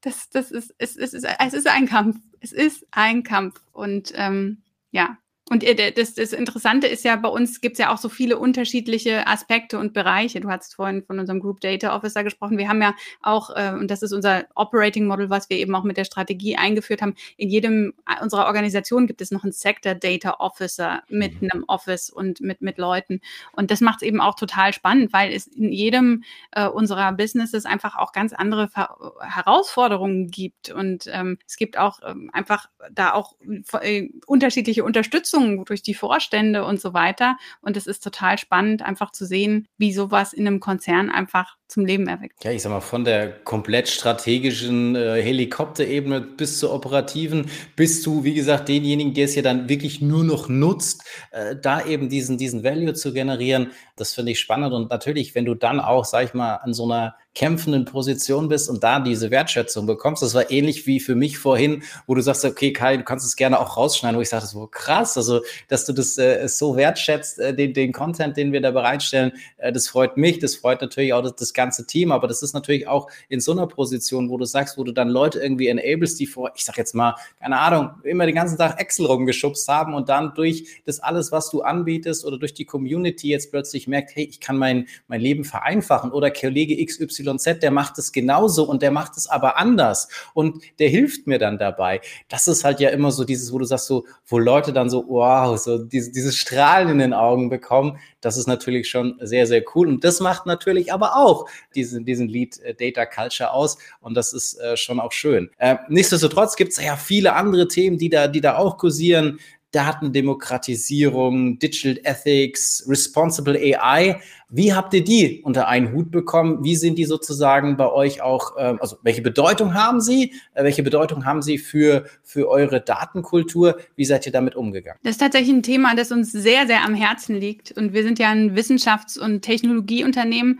das, 0.00 0.30
das 0.30 0.50
ist, 0.50 0.74
es, 0.78 0.96
es, 0.96 1.14
ist, 1.14 1.26
es 1.38 1.54
ist 1.54 1.66
ein 1.66 1.86
Kampf. 1.86 2.16
Es 2.40 2.52
ist 2.52 2.86
ein 2.90 3.22
Kampf. 3.22 3.60
Und 3.72 4.12
ähm, 4.16 4.62
ja, 4.90 5.18
und 5.50 5.64
äh, 5.64 5.90
das, 5.90 6.14
das 6.14 6.32
Interessante 6.32 6.86
ist 6.86 7.04
ja, 7.04 7.16
bei 7.16 7.28
uns 7.28 7.60
gibt 7.60 7.72
es 7.72 7.80
ja 7.80 7.92
auch 7.92 7.98
so 7.98 8.08
viele 8.08 8.38
unterschiedliche 8.38 9.26
Aspekte 9.26 9.80
und 9.80 9.92
Bereiche. 9.92 10.38
Du 10.38 10.48
hast 10.48 10.76
vorhin 10.76 11.02
von 11.02 11.18
unserem 11.18 11.40
Group 11.40 11.60
Data 11.60 11.96
Officer 11.96 12.22
gesprochen. 12.22 12.56
Wir 12.56 12.68
haben 12.68 12.80
ja 12.80 12.94
auch, 13.20 13.50
äh, 13.56 13.72
und 13.72 13.90
das 13.90 14.02
ist 14.02 14.12
unser 14.12 14.44
Operating 14.54 15.08
Model, 15.08 15.28
was 15.28 15.50
wir 15.50 15.56
eben 15.56 15.74
auch 15.74 15.82
mit 15.82 15.96
der 15.96 16.04
Strategie 16.04 16.56
eingeführt 16.56 17.02
haben, 17.02 17.16
in 17.36 17.50
jedem 17.50 17.94
äh, 18.06 18.22
unserer 18.22 18.46
Organisationen 18.46 19.08
gibt 19.08 19.20
es 19.20 19.32
noch 19.32 19.42
einen 19.42 19.50
Sector 19.50 19.96
Data 19.96 20.36
Officer 20.38 21.02
mit 21.08 21.42
mhm. 21.42 21.48
einem 21.50 21.64
Office 21.66 22.10
und 22.10 22.40
mit, 22.40 22.60
mit 22.60 22.78
Leuten. 22.78 23.20
Und 23.50 23.72
das 23.72 23.80
macht 23.80 24.02
es 24.02 24.08
eben 24.08 24.20
auch 24.20 24.36
total 24.36 24.72
spannend, 24.72 25.12
weil 25.12 25.32
es 25.32 25.48
in 25.48 25.72
jedem 25.72 26.22
äh, 26.52 26.68
unserer 26.68 27.10
Businesses 27.10 27.66
einfach 27.66 27.96
auch 27.96 28.12
ganz 28.12 28.32
andere 28.32 28.68
Ver 28.68 28.96
Herausforderungen 29.20 30.30
gibt. 30.30 30.70
Und 30.70 31.10
ähm, 31.12 31.38
es 31.44 31.56
gibt 31.56 31.76
auch 31.76 31.98
ähm, 32.06 32.30
einfach 32.32 32.68
da 32.92 33.14
auch 33.14 33.34
äh, 33.80 34.10
unterschiedliche 34.26 34.84
Unterstützung 34.84 35.39
Sitzungen 35.40 35.64
durch 35.64 35.82
die 35.82 35.94
Vorstände 35.94 36.64
und 36.64 36.80
so 36.80 36.94
weiter. 36.94 37.36
Und 37.60 37.76
es 37.76 37.86
ist 37.86 38.02
total 38.04 38.38
spannend, 38.38 38.82
einfach 38.82 39.12
zu 39.12 39.24
sehen, 39.24 39.68
wie 39.78 39.92
sowas 39.92 40.32
in 40.32 40.46
einem 40.46 40.60
Konzern 40.60 41.10
einfach 41.10 41.56
zum 41.70 41.86
Leben 41.86 42.08
erweckt. 42.08 42.44
Ja, 42.44 42.50
ich 42.50 42.62
sag 42.62 42.70
mal, 42.70 42.80
von 42.80 43.04
der 43.04 43.30
komplett 43.30 43.88
strategischen 43.88 44.96
äh, 44.96 45.22
Helikopterebene 45.22 46.20
bis 46.20 46.58
zur 46.58 46.74
operativen, 46.74 47.46
bis 47.76 48.02
zu, 48.02 48.24
wie 48.24 48.34
gesagt, 48.34 48.68
denjenigen, 48.68 49.14
der 49.14 49.26
es 49.26 49.36
ja 49.36 49.42
dann 49.42 49.68
wirklich 49.68 50.00
nur 50.00 50.24
noch 50.24 50.48
nutzt, 50.48 51.04
äh, 51.30 51.54
da 51.54 51.84
eben 51.84 52.08
diesen, 52.08 52.38
diesen 52.38 52.64
Value 52.64 52.94
zu 52.94 53.12
generieren, 53.12 53.70
das 53.96 54.14
finde 54.14 54.32
ich 54.32 54.40
spannend. 54.40 54.72
Und 54.72 54.90
natürlich, 54.90 55.34
wenn 55.34 55.44
du 55.44 55.54
dann 55.54 55.78
auch, 55.78 56.04
sag 56.04 56.24
ich 56.24 56.34
mal, 56.34 56.56
an 56.56 56.74
so 56.74 56.84
einer 56.84 57.14
kämpfenden 57.34 57.84
Position 57.84 58.48
bist 58.48 58.68
und 58.68 58.82
da 58.82 58.98
diese 58.98 59.30
Wertschätzung 59.30 59.86
bekommst. 59.86 60.22
Das 60.22 60.34
war 60.34 60.50
ähnlich 60.50 60.86
wie 60.86 60.98
für 60.98 61.14
mich 61.14 61.38
vorhin, 61.38 61.84
wo 62.06 62.14
du 62.14 62.22
sagst, 62.22 62.44
okay, 62.44 62.72
Kai, 62.72 62.96
du 62.96 63.04
kannst 63.04 63.24
es 63.24 63.36
gerne 63.36 63.60
auch 63.60 63.76
rausschneiden, 63.76 64.16
wo 64.18 64.20
ich 64.20 64.28
sage, 64.28 64.42
das 64.42 64.54
war 64.54 64.68
krass, 64.68 65.16
also 65.16 65.40
dass 65.68 65.84
du 65.84 65.92
das 65.92 66.18
äh, 66.18 66.48
so 66.48 66.76
wertschätzt, 66.76 67.38
äh, 67.38 67.54
den, 67.54 67.72
den 67.72 67.92
Content, 67.92 68.36
den 68.36 68.52
wir 68.52 68.60
da 68.60 68.72
bereitstellen, 68.72 69.32
äh, 69.58 69.72
das 69.72 69.88
freut 69.88 70.16
mich, 70.16 70.40
das 70.40 70.56
freut 70.56 70.80
natürlich 70.80 71.12
auch 71.12 71.22
das, 71.22 71.36
das 71.36 71.54
ganze 71.60 71.86
Team, 71.86 72.10
aber 72.10 72.26
das 72.26 72.42
ist 72.42 72.54
natürlich 72.54 72.88
auch 72.88 73.10
in 73.28 73.40
so 73.40 73.52
einer 73.52 73.66
Position, 73.66 74.30
wo 74.30 74.38
du 74.38 74.46
sagst, 74.46 74.78
wo 74.78 74.84
du 74.84 74.92
dann 74.92 75.08
Leute 75.10 75.40
irgendwie 75.40 75.68
enablest, 75.68 76.18
die 76.18 76.26
vor, 76.26 76.50
ich 76.54 76.64
sag 76.64 76.78
jetzt 76.78 76.94
mal, 76.94 77.14
keine 77.38 77.58
Ahnung, 77.58 77.90
immer 78.02 78.24
den 78.24 78.34
ganzen 78.34 78.56
Tag 78.56 78.80
Excel 78.80 79.06
rumgeschubst 79.06 79.68
haben 79.68 79.94
und 79.94 80.08
dann 80.08 80.32
durch 80.34 80.80
das 80.86 81.00
alles, 81.00 81.32
was 81.32 81.50
du 81.50 81.60
anbietest 81.60 82.24
oder 82.24 82.38
durch 82.38 82.54
die 82.54 82.64
Community 82.64 83.28
jetzt 83.28 83.50
plötzlich 83.50 83.86
merkt, 83.86 84.16
hey, 84.16 84.24
ich 84.24 84.40
kann 84.40 84.56
mein, 84.56 84.86
mein 85.06 85.20
Leben 85.20 85.44
vereinfachen 85.44 86.12
oder 86.12 86.30
Kollege 86.30 86.82
XYZ, 86.84 87.60
der 87.60 87.70
macht 87.70 87.98
es 87.98 88.12
genauso 88.12 88.64
und 88.64 88.80
der 88.80 88.90
macht 88.90 89.16
es 89.16 89.28
aber 89.28 89.58
anders 89.58 90.08
und 90.32 90.62
der 90.78 90.88
hilft 90.88 91.26
mir 91.26 91.38
dann 91.38 91.58
dabei. 91.58 92.00
Das 92.28 92.48
ist 92.48 92.64
halt 92.64 92.80
ja 92.80 92.88
immer 92.88 93.10
so 93.10 93.24
dieses, 93.24 93.52
wo 93.52 93.58
du 93.58 93.64
sagst 93.66 93.86
so, 93.86 94.06
wo 94.26 94.38
Leute 94.38 94.72
dann 94.72 94.88
so, 94.88 95.04
wow, 95.06 95.58
so 95.58 95.78
diese, 95.78 96.10
dieses 96.10 96.36
Strahlen 96.36 96.88
in 96.88 96.98
den 96.98 97.12
Augen 97.12 97.50
bekommen, 97.50 97.98
das 98.20 98.36
ist 98.36 98.46
natürlich 98.46 98.88
schon 98.88 99.18
sehr, 99.20 99.46
sehr 99.46 99.62
cool. 99.74 99.88
Und 99.88 100.04
das 100.04 100.20
macht 100.20 100.46
natürlich 100.46 100.92
aber 100.92 101.16
auch 101.16 101.48
diesen, 101.74 102.04
diesen 102.04 102.28
Lead 102.28 102.58
äh, 102.60 102.74
Data 102.74 103.06
Culture 103.06 103.52
aus. 103.52 103.78
Und 104.00 104.14
das 104.14 104.32
ist 104.32 104.60
äh, 104.60 104.76
schon 104.76 105.00
auch 105.00 105.12
schön. 105.12 105.50
Äh, 105.58 105.76
nichtsdestotrotz 105.88 106.56
gibt 106.56 106.72
es 106.72 106.82
ja 106.82 106.96
viele 106.96 107.34
andere 107.34 107.68
Themen, 107.68 107.98
die 107.98 108.08
da, 108.08 108.28
die 108.28 108.40
da 108.40 108.56
auch 108.56 108.76
kursieren. 108.78 109.38
Datendemokratisierung, 109.72 111.58
Digital 111.58 112.00
Ethics, 112.04 112.84
Responsible 112.88 113.56
AI. 113.56 114.20
Wie 114.48 114.74
habt 114.74 114.92
ihr 114.94 115.04
die 115.04 115.42
unter 115.44 115.68
einen 115.68 115.92
Hut 115.92 116.10
bekommen? 116.10 116.64
Wie 116.64 116.74
sind 116.74 116.98
die 116.98 117.04
sozusagen 117.04 117.76
bei 117.76 117.90
euch 117.90 118.20
auch, 118.20 118.56
äh, 118.56 118.74
also 118.80 118.96
welche 119.02 119.22
Bedeutung 119.22 119.74
haben 119.74 120.00
sie? 120.00 120.34
Äh, 120.54 120.64
welche 120.64 120.82
Bedeutung 120.82 121.24
haben 121.24 121.40
sie 121.40 121.58
für, 121.58 122.04
für 122.24 122.48
eure 122.48 122.80
Datenkultur? 122.80 123.78
Wie 123.94 124.04
seid 124.04 124.26
ihr 124.26 124.32
damit 124.32 124.56
umgegangen? 124.56 124.98
Das 125.04 125.12
ist 125.12 125.18
tatsächlich 125.18 125.54
ein 125.54 125.62
Thema, 125.62 125.94
das 125.94 126.10
uns 126.10 126.32
sehr, 126.32 126.66
sehr 126.66 126.84
am 126.84 126.94
Herzen 126.94 127.36
liegt. 127.36 127.70
Und 127.70 127.92
wir 127.92 128.02
sind 128.02 128.18
ja 128.18 128.30
ein 128.30 128.56
Wissenschafts- 128.56 129.18
und 129.20 129.42
Technologieunternehmen. 129.42 130.58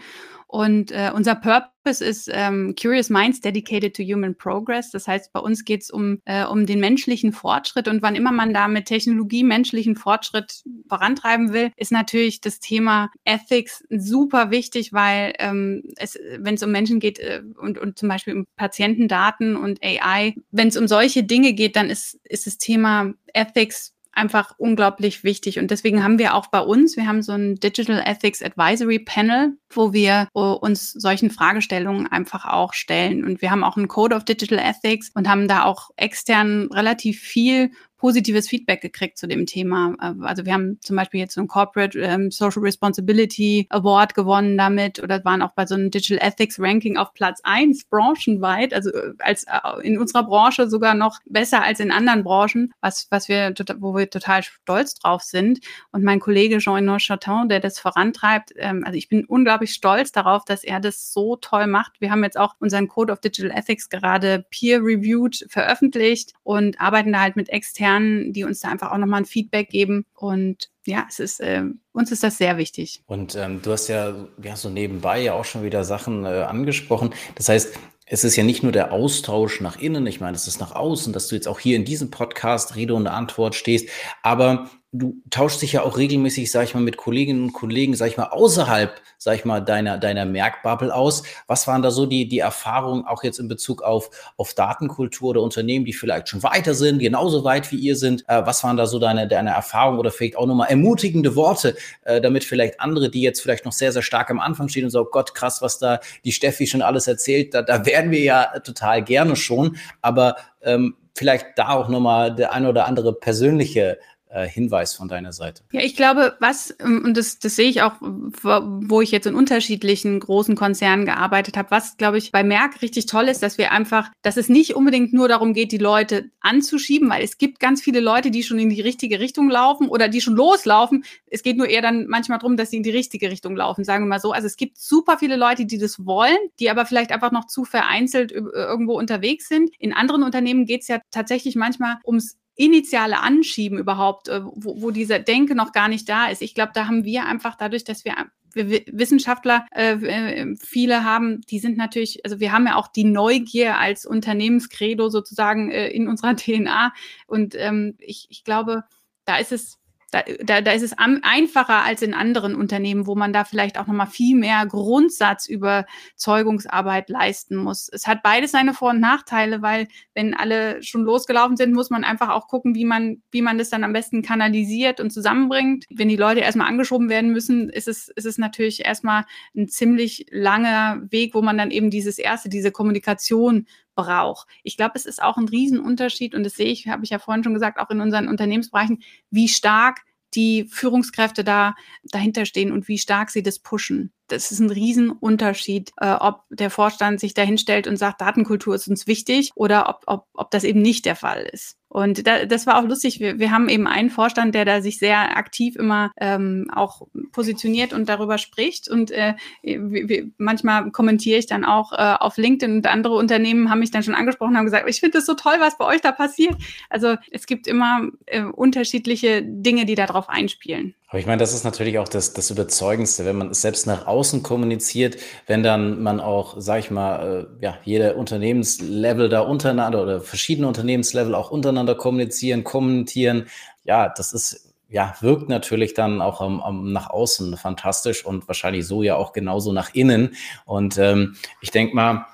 Und 0.50 0.90
äh, 0.90 1.12
unser 1.14 1.36
Purpose 1.36 2.04
ist 2.04 2.28
ähm, 2.32 2.74
Curious 2.74 3.08
Minds 3.08 3.40
Dedicated 3.40 3.94
to 3.94 4.02
Human 4.02 4.34
Progress. 4.34 4.90
Das 4.90 5.06
heißt, 5.06 5.32
bei 5.32 5.38
uns 5.38 5.64
geht 5.64 5.82
es 5.82 5.90
um, 5.92 6.20
äh, 6.24 6.44
um 6.44 6.66
den 6.66 6.80
menschlichen 6.80 7.32
Fortschritt. 7.32 7.86
Und 7.86 8.02
wann 8.02 8.16
immer 8.16 8.32
man 8.32 8.52
da 8.52 8.66
mit 8.66 8.86
Technologie 8.86 9.44
menschlichen 9.44 9.94
Fortschritt 9.94 10.64
vorantreiben 10.88 11.52
will, 11.52 11.70
ist 11.76 11.92
natürlich 11.92 12.40
das 12.40 12.58
Thema 12.58 13.12
Ethics 13.24 13.84
super 13.90 14.50
wichtig, 14.50 14.92
weil 14.92 15.34
ähm, 15.38 15.84
es, 15.94 16.18
wenn 16.38 16.56
es 16.56 16.64
um 16.64 16.72
Menschen 16.72 16.98
geht 16.98 17.20
äh, 17.20 17.42
und, 17.56 17.78
und 17.78 17.96
zum 17.96 18.08
Beispiel 18.08 18.34
um 18.34 18.46
Patientendaten 18.56 19.54
und 19.54 19.80
AI, 19.84 20.34
wenn 20.50 20.66
es 20.66 20.76
um 20.76 20.88
solche 20.88 21.22
Dinge 21.22 21.52
geht, 21.52 21.76
dann 21.76 21.90
ist, 21.90 22.18
ist 22.24 22.48
das 22.48 22.58
Thema 22.58 23.14
Ethics 23.34 23.94
einfach 24.10 24.54
unglaublich 24.58 25.22
wichtig. 25.22 25.60
Und 25.60 25.70
deswegen 25.70 26.02
haben 26.02 26.18
wir 26.18 26.34
auch 26.34 26.48
bei 26.48 26.60
uns, 26.60 26.96
wir 26.96 27.06
haben 27.06 27.22
so 27.22 27.30
ein 27.30 27.54
Digital 27.54 28.02
Ethics 28.04 28.42
Advisory 28.42 28.98
Panel, 28.98 29.56
wo 29.70 29.92
wir 29.92 30.28
uns 30.33 30.92
solchen 30.92 31.30
Fragestellungen 31.30 32.06
einfach 32.06 32.44
auch 32.44 32.72
stellen. 32.72 33.24
Und 33.24 33.40
wir 33.42 33.50
haben 33.50 33.64
auch 33.64 33.76
einen 33.76 33.88
Code 33.88 34.16
of 34.16 34.24
Digital 34.24 34.59
Ethics 34.59 35.11
und 35.14 35.28
haben 35.28 35.48
da 35.48 35.64
auch 35.64 35.90
extern 35.96 36.68
relativ 36.72 37.20
viel 37.20 37.70
positives 38.00 38.48
Feedback 38.48 38.80
gekriegt 38.80 39.18
zu 39.18 39.28
dem 39.28 39.46
Thema. 39.46 39.94
Äh, 40.00 40.24
also 40.24 40.46
wir 40.46 40.54
haben 40.54 40.78
zum 40.80 40.96
Beispiel 40.96 41.20
jetzt 41.20 41.35
so 41.35 41.40
ein 41.42 41.48
Corporate 41.48 41.98
ähm, 42.00 42.30
Social 42.30 42.62
Responsibility 42.62 43.66
Award 43.68 44.14
gewonnen 44.14 44.56
damit 44.56 45.02
oder 45.02 45.22
waren 45.24 45.42
auch 45.42 45.52
bei 45.52 45.66
so 45.66 45.74
einem 45.74 45.90
Digital 45.90 46.26
Ethics 46.26 46.59
Ranking 46.59 46.96
auf 46.96 47.12
Platz 47.12 47.40
eins 47.44 47.85
branchenweit, 47.85 48.72
also 48.72 48.90
äh, 48.90 49.12
als 49.18 49.44
äh, 49.44 49.87
in 49.87 49.98
unserer 49.98 50.24
Branche 50.24 50.68
sogar 50.68 50.94
noch 50.94 51.18
besser 51.26 51.62
als 51.62 51.78
in 51.78 51.92
anderen 51.92 52.24
Branchen, 52.24 52.72
was, 52.80 53.06
was 53.11 53.28
wir, 53.28 53.52
wo 53.78 53.94
wir 53.94 54.09
total 54.09 54.42
stolz 54.42 54.94
drauf 54.94 55.22
sind. 55.22 55.61
Und 55.92 56.02
mein 56.02 56.20
Kollege 56.20 56.59
Jean 56.59 56.87
Neuchatin, 56.87 57.50
der 57.50 57.61
das 57.61 57.78
vorantreibt, 57.78 58.52
ähm, 58.56 58.83
also 58.85 58.96
ich 58.96 59.09
bin 59.09 59.26
unglaublich 59.26 59.60
stolz 59.66 60.12
darauf, 60.12 60.44
dass 60.44 60.64
er 60.64 60.81
das 60.81 61.12
so 61.12 61.37
toll 61.37 61.66
macht. 61.66 62.01
Wir 62.01 62.11
haben 62.11 62.25
jetzt 62.25 62.38
auch 62.38 62.55
unseren 62.59 62.88
Code 62.88 63.12
of 63.12 63.20
Digital 63.20 63.51
Ethics 63.51 63.88
gerade 63.88 64.44
peer-reviewed 64.51 65.46
veröffentlicht 65.49 66.33
und 66.42 66.81
arbeiten 66.81 67.12
da 67.12 67.20
halt 67.20 67.37
mit 67.37 67.49
externen 67.49 68.31
die 68.33 68.44
uns 68.44 68.61
da 68.61 68.68
einfach 68.68 68.92
auch 68.92 68.99
nochmal 68.99 69.23
ein 69.23 69.27
Feedback 69.27 69.68
geben. 69.68 70.05
Und 70.14 70.70
ja, 70.87 71.07
es 71.09 71.18
ist, 71.18 71.40
äh, 71.40 71.64
uns 71.92 72.12
ist 72.12 72.23
das 72.23 72.38
sehr 72.38 72.57
wichtig. 72.57 73.03
Und 73.07 73.37
ähm, 73.37 73.61
du 73.62 73.73
hast 73.73 73.88
ja, 73.88 74.14
ja 74.42 74.57
so 74.57 74.70
nebenbei 74.70 75.20
ja 75.23 75.35
auch 75.35 75.44
schon 75.44 75.62
wieder 75.62 75.85
Sachen 75.85 76.25
äh, 76.25 76.42
angesprochen. 76.42 77.14
Das 77.35 77.49
heißt, 77.49 77.79
es 78.07 78.25
ist 78.25 78.35
ja 78.37 78.42
nicht 78.42 78.62
nur 78.62 78.73
der 78.73 78.92
Austausch 78.92 79.61
nach 79.61 79.79
innen, 79.79 80.07
ich 80.07 80.20
meine, 80.20 80.37
es 80.37 80.49
ist 80.49 80.59
nach 80.59 80.75
außen, 80.75 81.12
dass 81.12 81.29
du 81.29 81.37
jetzt 81.37 81.46
auch 81.46 81.61
hier 81.61 81.77
in 81.77 81.85
diesem 81.85 82.11
Podcast 82.11 82.75
Rede 82.75 82.94
und 82.94 83.07
Antwort 83.07 83.55
stehst, 83.55 83.88
aber 84.23 84.68
du 84.92 85.14
tauschst 85.31 85.62
dich 85.62 85.72
ja 85.72 85.83
auch 85.83 85.98
regelmäßig, 85.98 86.50
sag 86.50 86.64
ich 86.64 86.74
mal, 86.74 86.81
mit 86.81 86.96
Kolleginnen 86.96 87.44
und 87.44 87.53
Kollegen, 87.53 87.94
sag 87.94 88.09
ich 88.09 88.16
mal, 88.16 88.26
außerhalb, 88.26 89.00
sag 89.18 89.37
ich 89.37 89.44
mal, 89.44 89.61
deiner, 89.61 89.98
deiner 89.98 90.24
Merkbubble 90.24 90.92
aus. 90.92 91.22
Was 91.46 91.68
waren 91.68 91.83
da 91.83 91.92
so 91.92 92.07
die, 92.07 92.26
die 92.26 92.40
Erfahrungen 92.40 93.05
auch 93.07 93.22
jetzt 93.22 93.38
in 93.38 93.46
Bezug 93.46 93.83
auf, 93.83 94.11
auf 94.37 94.53
Datenkultur 94.55 95.31
oder 95.31 95.42
Unternehmen, 95.42 95.85
die 95.85 95.92
vielleicht 95.92 96.29
schon 96.29 96.42
weiter 96.42 96.74
sind, 96.74 96.98
genauso 96.98 97.44
weit 97.44 97.70
wie 97.70 97.76
ihr 97.76 97.94
sind? 97.94 98.29
Äh, 98.29 98.44
was 98.44 98.64
waren 98.64 98.76
da 98.76 98.87
so 98.87 98.98
deine, 98.98 99.29
deine 99.29 99.50
Erfahrungen 99.50 100.00
oder 100.00 100.11
vielleicht 100.11 100.37
auch 100.37 100.46
nochmal 100.46 100.70
ermutigende 100.70 101.37
Worte, 101.37 101.76
äh, 102.03 102.20
damit 102.20 102.42
vielleicht 102.42 102.81
andere, 102.81 103.11
die 103.11 103.22
jetzt 103.22 103.40
vielleicht 103.40 103.64
noch 103.64 103.72
sehr, 103.72 103.92
sehr 103.92 104.03
stark 104.03 104.29
am 104.31 104.40
Anfang 104.40 104.68
stehen 104.68 104.85
und 104.85 104.90
sagen, 104.90 105.05
so, 105.05 105.09
oh 105.09 105.12
Gott, 105.12 105.35
krass, 105.35 105.62
was 105.62 105.79
da 105.79 106.00
die 106.24 106.33
Steffi 106.33 106.66
schon 106.66 106.83
alles 106.83 107.07
erzählt, 107.07 107.55
da, 107.55 107.62
da 107.62 107.87
werden 107.87 108.11
wir 108.11 108.20
ja 108.20 108.59
total 108.59 109.05
gerne 109.05 109.37
schon, 109.37 109.76
aber 110.03 110.35
ähm, 110.62 110.96
vielleicht 111.14 111.46
da 111.57 111.70
auch 111.70 111.88
nochmal 111.88 112.35
der 112.35 112.53
eine 112.53 112.68
oder 112.68 112.87
andere 112.87 113.12
persönliche 113.12 113.98
Hinweis 114.33 114.95
von 114.95 115.09
deiner 115.09 115.33
Seite? 115.33 115.64
Ja, 115.73 115.81
ich 115.81 115.97
glaube, 115.97 116.37
was, 116.38 116.75
ähm, 116.81 117.03
und 117.05 117.16
das, 117.16 117.38
das 117.38 117.57
sehe 117.57 117.69
ich 117.69 117.83
auch, 117.83 117.95
wo 118.01 119.01
ich 119.01 119.11
jetzt 119.11 119.27
in 119.27 119.35
unterschiedlichen 119.35 120.21
großen 120.21 120.55
Konzernen 120.55 121.05
gearbeitet 121.05 121.57
habe, 121.57 121.71
was, 121.71 121.97
glaube 121.97 122.19
ich, 122.19 122.31
bei 122.31 122.45
Merck 122.45 122.81
richtig 122.83 123.07
toll 123.07 123.29
ist, 123.29 123.43
dass 123.43 123.59
wir 123.59 123.73
einfach, 123.73 124.11
dass 124.23 124.37
es 124.37 124.49
nicht 124.49 124.77
unbedingt 124.77 125.12
nur 125.12 125.29
darum 125.29 125.53
geht, 125.53 125.73
die 125.73 125.79
Leute 125.79 126.31
anzuschieben, 126.40 127.11
weil 127.11 127.25
es 127.25 127.38
gibt 127.38 127.61
ganz 127.61 127.83
viele 127.83 128.01
Leute, 128.01 128.31
die 128.31 128.43
schon 128.43 128.59
in 128.59 128.71
die 128.71 128.81
richtige 128.81 129.21
Richtung 129.21 129.51
laufen 129.51 129.88
oder 129.88 130.09
die 130.09 130.21
schon 130.21 130.37
loslaufen. 130.37 131.05
Es 131.27 131.43
geht 131.43 131.57
nur 131.57 131.69
eher 131.69 131.83
dann 131.83 132.07
manchmal 132.07 132.38
darum, 132.38 132.57
dass 132.57 132.71
sie 132.71 132.77
in 132.77 132.83
die 132.83 132.90
richtige 132.90 133.31
Richtung 133.31 133.57
laufen, 133.57 133.85
sagen 133.85 134.05
wir 134.05 134.09
mal 134.09 134.21
so. 134.21 134.33
Also 134.33 134.47
es 134.47 134.57
gibt 134.57 134.79
super 134.79 135.19
viele 135.19 135.37
Leute, 135.37 135.66
die 135.66 135.79
das 135.79 136.07
wollen, 136.07 136.38
die 136.59 136.71
aber 136.71 136.87
vielleicht 136.87 137.12
einfach 137.12 137.33
noch 137.33 137.47
zu 137.47 137.64
vereinzelt 137.64 138.33
irgendwo 138.33 138.99
unterwegs 138.99 139.49
sind. 139.49 139.71
In 139.79 139.93
anderen 139.93 140.23
Unternehmen 140.23 140.66
geht 140.66 140.83
es 140.83 140.88
ja 140.88 141.01
tatsächlich 141.11 141.57
manchmal 141.57 141.97
ums 142.07 142.37
initiale 142.61 143.20
Anschieben 143.20 143.79
überhaupt, 143.79 144.29
äh, 144.29 144.42
wo, 144.44 144.83
wo 144.83 144.90
dieser 144.90 145.18
Denke 145.18 145.55
noch 145.55 145.73
gar 145.73 145.88
nicht 145.88 146.07
da 146.09 146.29
ist. 146.29 146.42
Ich 146.42 146.55
glaube, 146.55 146.73
da 146.75 146.87
haben 146.87 147.05
wir 147.05 147.25
einfach 147.25 147.57
dadurch, 147.57 147.85
dass 147.85 148.05
wir 148.05 148.14
Wissenschaftler 148.53 149.64
äh, 149.75 149.92
äh, 149.94 150.57
viele 150.57 151.05
haben, 151.05 151.40
die 151.42 151.59
sind 151.59 151.79
natürlich, 151.79 152.23
also 152.25 152.38
wir 152.38 152.53
haben 152.53 152.66
ja 152.66 152.77
auch 152.77 152.88
die 152.88 153.05
Neugier 153.05 153.79
als 153.79 154.05
Unternehmenskredo 154.05 155.09
sozusagen 155.09 155.70
äh, 155.70 155.88
in 155.88 156.07
unserer 156.07 156.37
DNA. 156.37 156.92
Und 157.27 157.55
ähm, 157.57 157.94
ich, 157.99 158.27
ich 158.29 158.44
glaube, 158.44 158.85
da 159.25 159.38
ist 159.38 159.53
es 159.53 159.80
da, 160.11 160.23
da, 160.42 160.61
da 160.61 160.73
ist 160.73 160.83
es 160.83 160.94
einfacher 160.99 161.85
als 161.85 162.03
in 162.03 162.12
anderen 162.14 162.55
Unternehmen, 162.55 163.07
wo 163.07 163.14
man 163.14 163.33
da 163.33 163.44
vielleicht 163.44 163.79
auch 163.79 163.87
nochmal 163.87 164.09
viel 164.09 164.37
mehr 164.37 164.66
Grundsatzüberzeugungsarbeit 164.66 167.09
leisten 167.09 167.57
muss. 167.57 167.88
Es 167.92 168.07
hat 168.07 168.23
beides 168.23 168.51
seine 168.51 168.75
Vor- 168.75 168.90
und 168.90 169.01
Nachteile, 169.01 169.62
weil 169.62 169.88
wenn 170.14 170.35
alle 170.35 170.83
schon 170.83 171.05
losgelaufen 171.05 171.57
sind, 171.57 171.73
muss 171.73 171.88
man 171.90 172.05
einfach 172.05 172.29
auch 172.31 172.49
gucken, 172.49 172.75
wie 172.75 172.85
man, 172.85 173.23
wie 173.31 173.42
man 173.42 173.59
das 173.59 173.70
dann 173.70 173.85
am 173.85 173.92
besten 173.92 174.23
kanalisiert 174.23 174.99
und 175.01 175.11
zusammenbringt. 175.11 175.85
Wenn 175.90 176.09
die 176.09 176.16
Leute 176.16 176.40
erstmal 176.40 176.68
angeschoben 176.68 177.09
werden 177.09 177.31
müssen, 177.31 177.70
ist 177.70 177.87
es, 177.88 178.09
ist 178.09 178.27
es 178.27 178.38
natürlich 178.38 178.85
erstmal 178.85 179.25
ein 179.57 179.68
ziemlich 179.68 180.27
langer 180.31 181.03
Weg, 181.11 181.35
wo 181.35 181.42
man 181.42 181.57
dann 181.57 181.70
eben 181.70 181.90
dieses 181.90 182.18
erste, 182.18 182.49
diese 182.49 182.73
Kommunikation 182.73 183.66
braucht. 183.94 184.48
Ich 184.62 184.76
glaube, 184.76 184.92
es 184.94 185.07
ist 185.07 185.22
auch 185.22 185.37
ein 185.37 185.48
Riesenunterschied 185.48 186.35
und 186.35 186.44
das 186.44 186.55
sehe 186.55 186.66
ich, 186.66 186.88
habe 186.88 187.05
ich 187.05 187.11
ja 187.11 187.18
vorhin 187.18 187.44
schon 187.44 187.55
gesagt, 187.55 187.79
auch 187.79 187.90
in 187.90 188.00
unseren 188.00 188.29
Unternehmensbereichen, 188.29 189.03
wie 189.31 189.48
stark 189.48 190.00
die 190.35 190.64
Führungskräfte 190.64 191.44
da 191.44 191.74
dahinter 192.05 192.46
stehen 192.46 192.72
und 192.72 192.88
wie 192.88 192.98
stark 192.98 193.31
sie 193.31 193.42
das 193.42 193.59
pushen. 193.59 194.12
Das 194.33 194.51
ist 194.51 194.61
ein 194.61 194.71
Riesenunterschied, 194.71 195.93
äh, 195.99 196.12
ob 196.12 196.45
der 196.51 196.71
Vorstand 196.71 197.21
sich 197.21 197.35
dahinstellt 197.35 197.87
und 197.87 197.97
sagt, 197.97 198.21
Datenkultur 198.21 198.75
ist 198.75 198.88
uns 198.88 199.07
wichtig 199.07 199.51
oder 199.55 199.88
ob, 199.88 200.03
ob, 200.07 200.27
ob 200.35 200.51
das 200.51 200.64
eben 200.64 200.83
nicht 200.83 201.05
der 201.05 201.16
Fall 201.16 201.49
ist. 201.53 201.77
Und 201.93 202.25
da, 202.25 202.47
das 202.47 202.69
war 202.69 202.79
auch 202.79 202.87
lustig. 202.87 203.19
Wir, 203.19 203.40
wir 203.40 203.51
haben 203.51 203.69
eben 203.69 203.88
einen 203.88 204.11
Vorstand, 204.11 204.55
der 204.55 204.64
da 204.64 204.81
sich 204.81 205.01
sehr 205.01 205.37
aktiv 205.37 205.75
immer 205.75 206.12
ähm, 206.21 206.71
auch 206.73 207.03
positioniert 207.33 207.93
und 207.93 208.09
darüber 208.09 208.38
spricht. 208.38 208.88
Und 208.88 209.11
äh, 209.11 209.35
wir, 209.62 210.31
manchmal 210.38 210.93
kommentiere 210.93 211.40
ich 211.40 211.47
dann 211.47 211.64
auch 211.64 211.93
äh, 211.93 212.14
auf 212.21 212.37
LinkedIn 212.37 212.77
und 212.77 212.87
andere 212.87 213.16
Unternehmen 213.16 213.71
haben 213.71 213.81
mich 213.81 213.90
dann 213.90 214.05
schon 214.05 214.14
angesprochen 214.14 214.51
und 214.51 214.59
haben 214.59 214.66
gesagt, 214.66 214.88
ich 214.88 215.01
finde 215.01 215.19
es 215.19 215.27
so 215.27 215.35
toll, 215.35 215.57
was 215.59 215.79
bei 215.79 215.85
euch 215.85 216.01
da 216.01 216.12
passiert. 216.12 216.55
Also 216.90 217.16
es 217.33 217.47
gibt 217.47 217.66
immer 217.66 218.09
äh, 218.27 218.43
unterschiedliche 218.45 219.43
Dinge, 219.43 219.85
die 219.85 219.97
darauf 219.97 220.29
einspielen. 220.29 220.95
Aber 221.11 221.18
ich 221.18 221.27
meine, 221.27 221.38
das 221.38 221.53
ist 221.53 221.64
natürlich 221.64 221.99
auch 221.99 222.07
das, 222.07 222.35
das 222.35 222.51
Überzeugendste, 222.51 223.25
wenn 223.25 223.37
man 223.37 223.51
es 223.51 223.62
selbst 223.62 223.85
nach 223.85 224.07
außen 224.07 224.44
kommuniziert, 224.44 225.16
wenn 225.49 225.64
dann 225.64 226.01
man 226.01 226.20
auch, 226.20 226.55
sag 226.59 226.79
ich 226.79 226.92
mal, 226.92 227.49
äh, 227.61 227.64
ja, 227.64 227.79
jeder 227.83 228.16
Unternehmenslevel 228.16 229.29
da 229.29 229.40
untereinander 229.40 230.03
oder 230.05 230.20
verschiedene 230.20 230.68
Unternehmenslevel 230.68 231.35
auch 231.35 231.51
untereinander 231.51 231.96
kommunizieren, 231.96 232.62
kommentieren. 232.62 233.46
Ja, 233.83 234.09
das 234.09 234.33
ist 234.33 234.73
ja, 234.88 235.14
wirkt 235.20 235.49
natürlich 235.49 235.94
dann 235.94 236.20
auch 236.20 236.40
um, 236.40 236.61
um, 236.61 236.92
nach 236.92 237.11
außen 237.11 237.57
fantastisch 237.57 238.25
und 238.25 238.46
wahrscheinlich 238.49 238.87
so 238.87 239.03
ja 239.03 239.16
auch 239.16 239.33
genauso 239.33 239.73
nach 239.73 239.94
innen. 239.94 240.37
Und 240.64 240.96
ähm, 240.99 241.37
ich 241.61 241.73
denke 241.73 241.94
mal, 241.94 242.27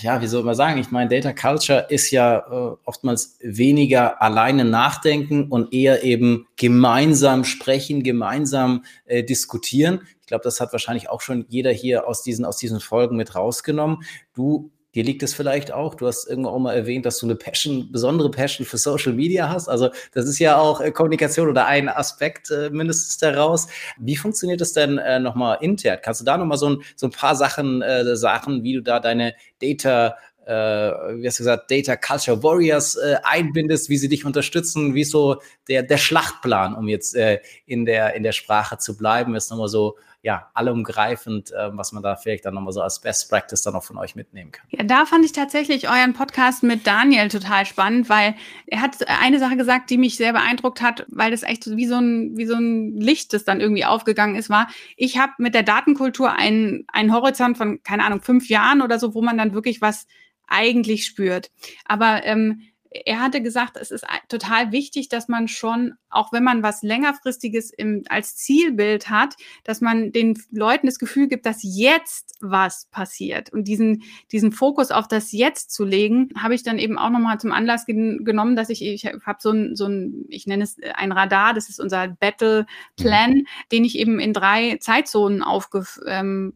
ja, 0.00 0.20
wie 0.20 0.26
soll 0.26 0.42
man 0.42 0.54
sagen? 0.54 0.78
Ich 0.78 0.90
meine, 0.90 1.08
Data 1.08 1.32
Culture 1.32 1.86
ist 1.88 2.10
ja 2.10 2.38
äh, 2.38 2.76
oftmals 2.84 3.38
weniger 3.40 4.20
alleine 4.20 4.64
nachdenken 4.64 5.48
und 5.48 5.72
eher 5.72 6.02
eben 6.02 6.46
gemeinsam 6.56 7.44
sprechen, 7.44 8.02
gemeinsam 8.02 8.84
äh, 9.06 9.22
diskutieren. 9.22 10.02
Ich 10.20 10.26
glaube, 10.26 10.44
das 10.44 10.60
hat 10.60 10.72
wahrscheinlich 10.72 11.08
auch 11.08 11.20
schon 11.20 11.46
jeder 11.48 11.70
hier 11.70 12.08
aus 12.08 12.22
diesen, 12.22 12.44
aus 12.44 12.56
diesen 12.56 12.80
Folgen 12.80 13.16
mit 13.16 13.34
rausgenommen. 13.34 13.98
Du 14.34 14.70
Dir 14.96 15.04
liegt 15.04 15.22
es 15.22 15.34
vielleicht 15.34 15.72
auch. 15.72 15.94
Du 15.94 16.06
hast 16.06 16.26
irgendwann 16.26 16.54
auch 16.54 16.58
mal 16.58 16.72
erwähnt, 16.72 17.04
dass 17.04 17.18
du 17.18 17.26
eine 17.26 17.36
Passion, 17.36 17.92
besondere 17.92 18.30
Passion 18.30 18.66
für 18.66 18.78
Social 18.78 19.12
Media 19.12 19.50
hast. 19.50 19.68
Also 19.68 19.90
das 20.12 20.26
ist 20.26 20.38
ja 20.38 20.56
auch 20.56 20.80
äh, 20.80 20.90
Kommunikation 20.90 21.50
oder 21.50 21.66
ein 21.66 21.90
Aspekt 21.90 22.50
äh, 22.50 22.70
mindestens 22.70 23.18
daraus. 23.18 23.68
Wie 23.98 24.16
funktioniert 24.16 24.62
das 24.62 24.72
denn 24.72 24.96
äh, 24.96 25.20
nochmal 25.20 25.58
intern? 25.60 25.98
Kannst 26.02 26.22
du 26.22 26.24
da 26.24 26.38
nochmal 26.38 26.56
so 26.56 26.70
ein, 26.70 26.82
so 26.96 27.08
ein 27.08 27.10
paar 27.10 27.36
Sachen 27.36 27.82
äh, 27.82 28.16
sagen, 28.16 28.62
wie 28.64 28.72
du 28.72 28.82
da 28.82 28.98
deine 28.98 29.34
Data 29.60 30.16
äh, 30.46 30.52
wie 30.52 31.26
hast 31.26 31.40
du 31.40 31.42
gesagt, 31.42 31.70
Data 31.70 31.96
Culture 31.96 32.42
Warriors 32.42 32.96
äh, 32.96 33.16
einbindest, 33.22 33.90
wie 33.90 33.98
sie 33.98 34.08
dich 34.08 34.24
unterstützen, 34.24 34.94
wie 34.94 35.04
so 35.04 35.42
der, 35.68 35.82
der 35.82 35.98
Schlachtplan, 35.98 36.74
um 36.74 36.88
jetzt 36.88 37.16
äh, 37.16 37.40
in, 37.66 37.84
der, 37.84 38.14
in 38.14 38.22
der 38.22 38.32
Sprache 38.32 38.78
zu 38.78 38.96
bleiben, 38.96 39.34
ist 39.34 39.50
nochmal 39.50 39.68
so 39.68 39.96
ja, 40.26 40.50
allumgreifend, 40.54 41.52
äh, 41.52 41.70
was 41.76 41.92
man 41.92 42.02
da 42.02 42.16
vielleicht 42.16 42.44
dann 42.44 42.54
nochmal 42.54 42.72
so 42.72 42.80
als 42.80 43.00
Best 43.00 43.30
Practice 43.30 43.62
dann 43.62 43.76
auch 43.76 43.84
von 43.84 43.96
euch 43.96 44.16
mitnehmen 44.16 44.50
kann. 44.50 44.66
Ja, 44.70 44.82
da 44.82 45.06
fand 45.06 45.24
ich 45.24 45.30
tatsächlich 45.30 45.88
euren 45.88 46.14
Podcast 46.14 46.64
mit 46.64 46.84
Daniel 46.84 47.28
total 47.28 47.64
spannend, 47.64 48.08
weil 48.08 48.34
er 48.66 48.80
hat 48.80 48.96
eine 49.06 49.38
Sache 49.38 49.56
gesagt, 49.56 49.88
die 49.88 49.98
mich 49.98 50.16
sehr 50.16 50.32
beeindruckt 50.32 50.82
hat, 50.82 51.06
weil 51.10 51.30
das 51.30 51.44
echt 51.44 51.66
wie 51.76 51.86
so 51.86 51.94
ein, 51.94 52.36
wie 52.36 52.46
so 52.46 52.56
ein 52.56 53.00
Licht, 53.00 53.34
das 53.34 53.44
dann 53.44 53.60
irgendwie 53.60 53.84
aufgegangen 53.84 54.34
ist, 54.34 54.50
war, 54.50 54.66
ich 54.96 55.16
habe 55.16 55.34
mit 55.38 55.54
der 55.54 55.62
Datenkultur 55.62 56.32
einen, 56.32 56.86
einen 56.88 57.12
Horizont 57.12 57.56
von, 57.56 57.80
keine 57.84 58.04
Ahnung, 58.04 58.20
fünf 58.20 58.48
Jahren 58.48 58.82
oder 58.82 58.98
so, 58.98 59.14
wo 59.14 59.22
man 59.22 59.38
dann 59.38 59.54
wirklich 59.54 59.80
was 59.80 60.08
eigentlich 60.48 61.06
spürt. 61.06 61.52
Aber 61.84 62.24
ähm, 62.24 62.62
er 63.04 63.20
hatte 63.20 63.42
gesagt, 63.42 63.76
es 63.76 63.90
ist 63.90 64.04
total 64.28 64.72
wichtig, 64.72 65.08
dass 65.08 65.28
man 65.28 65.48
schon, 65.48 65.94
auch 66.08 66.32
wenn 66.32 66.44
man 66.44 66.62
was 66.62 66.82
längerfristiges 66.82 67.70
im, 67.70 68.04
als 68.08 68.36
Zielbild 68.36 69.10
hat, 69.10 69.34
dass 69.64 69.80
man 69.80 70.12
den 70.12 70.38
Leuten 70.50 70.86
das 70.86 70.98
Gefühl 70.98 71.28
gibt, 71.28 71.46
dass 71.46 71.60
jetzt 71.62 72.36
was 72.40 72.86
passiert. 72.90 73.52
Und 73.52 73.64
diesen, 73.64 74.02
diesen 74.32 74.52
Fokus 74.52 74.90
auf 74.90 75.08
das 75.08 75.32
Jetzt 75.32 75.72
zu 75.72 75.84
legen, 75.84 76.30
habe 76.40 76.54
ich 76.54 76.62
dann 76.62 76.78
eben 76.78 76.98
auch 76.98 77.10
nochmal 77.10 77.38
zum 77.40 77.52
Anlass 77.52 77.86
gen 77.86 78.24
genommen, 78.24 78.56
dass 78.56 78.70
ich, 78.70 78.84
ich 78.84 79.04
habe 79.06 79.38
so 79.40 79.50
ein, 79.50 79.76
so 79.76 79.86
ein, 79.86 80.24
ich 80.28 80.46
nenne 80.46 80.64
es 80.64 80.76
ein 80.94 81.12
Radar, 81.12 81.54
das 81.54 81.68
ist 81.68 81.80
unser 81.80 82.08
Battle 82.08 82.66
Plan, 82.96 83.44
den 83.72 83.84
ich 83.84 83.98
eben 83.98 84.20
in 84.20 84.32
drei 84.32 84.76
Zeitzonen 84.80 85.42
aufgefasst 85.42 86.00
ähm, 86.06 86.52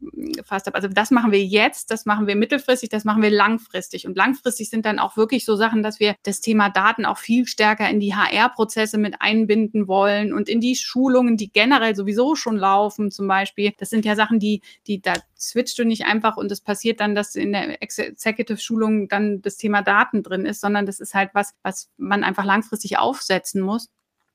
habe. 0.51 0.75
Also 0.75 0.89
das 0.89 1.11
machen 1.11 1.33
wir 1.33 1.45
jetzt, 1.45 1.91
das 1.91 2.07
machen 2.07 2.27
wir 2.27 2.37
mittelfristig, 2.37 2.89
das 2.89 3.05
machen 3.05 3.23
wir 3.23 3.31
langfristig. 3.31 4.07
Und 4.07 4.17
langfristig 4.17 4.71
sind 4.71 4.87
dann 4.87 4.99
auch 4.99 5.17
wirklich 5.17 5.45
so 5.45 5.57
Sachen, 5.57 5.83
dass 5.83 6.01
wir 6.01 6.17
das 6.31 6.41
Thema 6.41 6.71
Daten 6.71 7.05
auch 7.05 7.19
viel 7.19 7.47
stärker 7.47 7.89
in 7.91 8.01
die 8.01 8.15
HR-Prozesse 8.15 8.99
mit 8.99 9.17
einbinden 9.21 9.89
wollen 9.89 10.33
und 10.33 10.49
in 10.49 10.61
die 10.61 10.77
Schulungen, 10.77 11.37
die 11.37 11.51
generell 11.53 11.95
sowieso 11.97 12.37
schon 12.37 12.57
laufen, 12.57 13.11
zum 13.11 13.27
Beispiel. 13.27 13.73
Das 13.79 13.91
sind 13.91 14.05
ja 14.05 14.15
Sachen, 14.17 14.39
die, 14.39 14.63
die 14.87 15.01
da 15.01 15.15
switcht 15.39 15.79
du 15.79 15.85
nicht 15.85 16.05
einfach 16.05 16.37
und 16.37 16.53
es 16.53 16.61
passiert 16.61 17.01
dann, 17.01 17.15
dass 17.15 17.35
in 17.35 17.53
der 17.53 17.83
Executive-Schulung 17.83 19.09
dann 19.09 19.43
das 19.43 19.57
Thema 19.57 19.83
Daten 19.83 20.23
drin 20.23 20.47
ist, 20.47 20.61
sondern 20.61 20.87
das 20.87 21.01
ist 21.01 21.15
halt 21.15 21.31
was, 21.35 21.55
was 21.63 21.91
man 21.97 22.25
einfach 22.25 22.45
langfristig 22.45 22.99
aufsetzen 22.99 23.61
muss. 23.61 23.89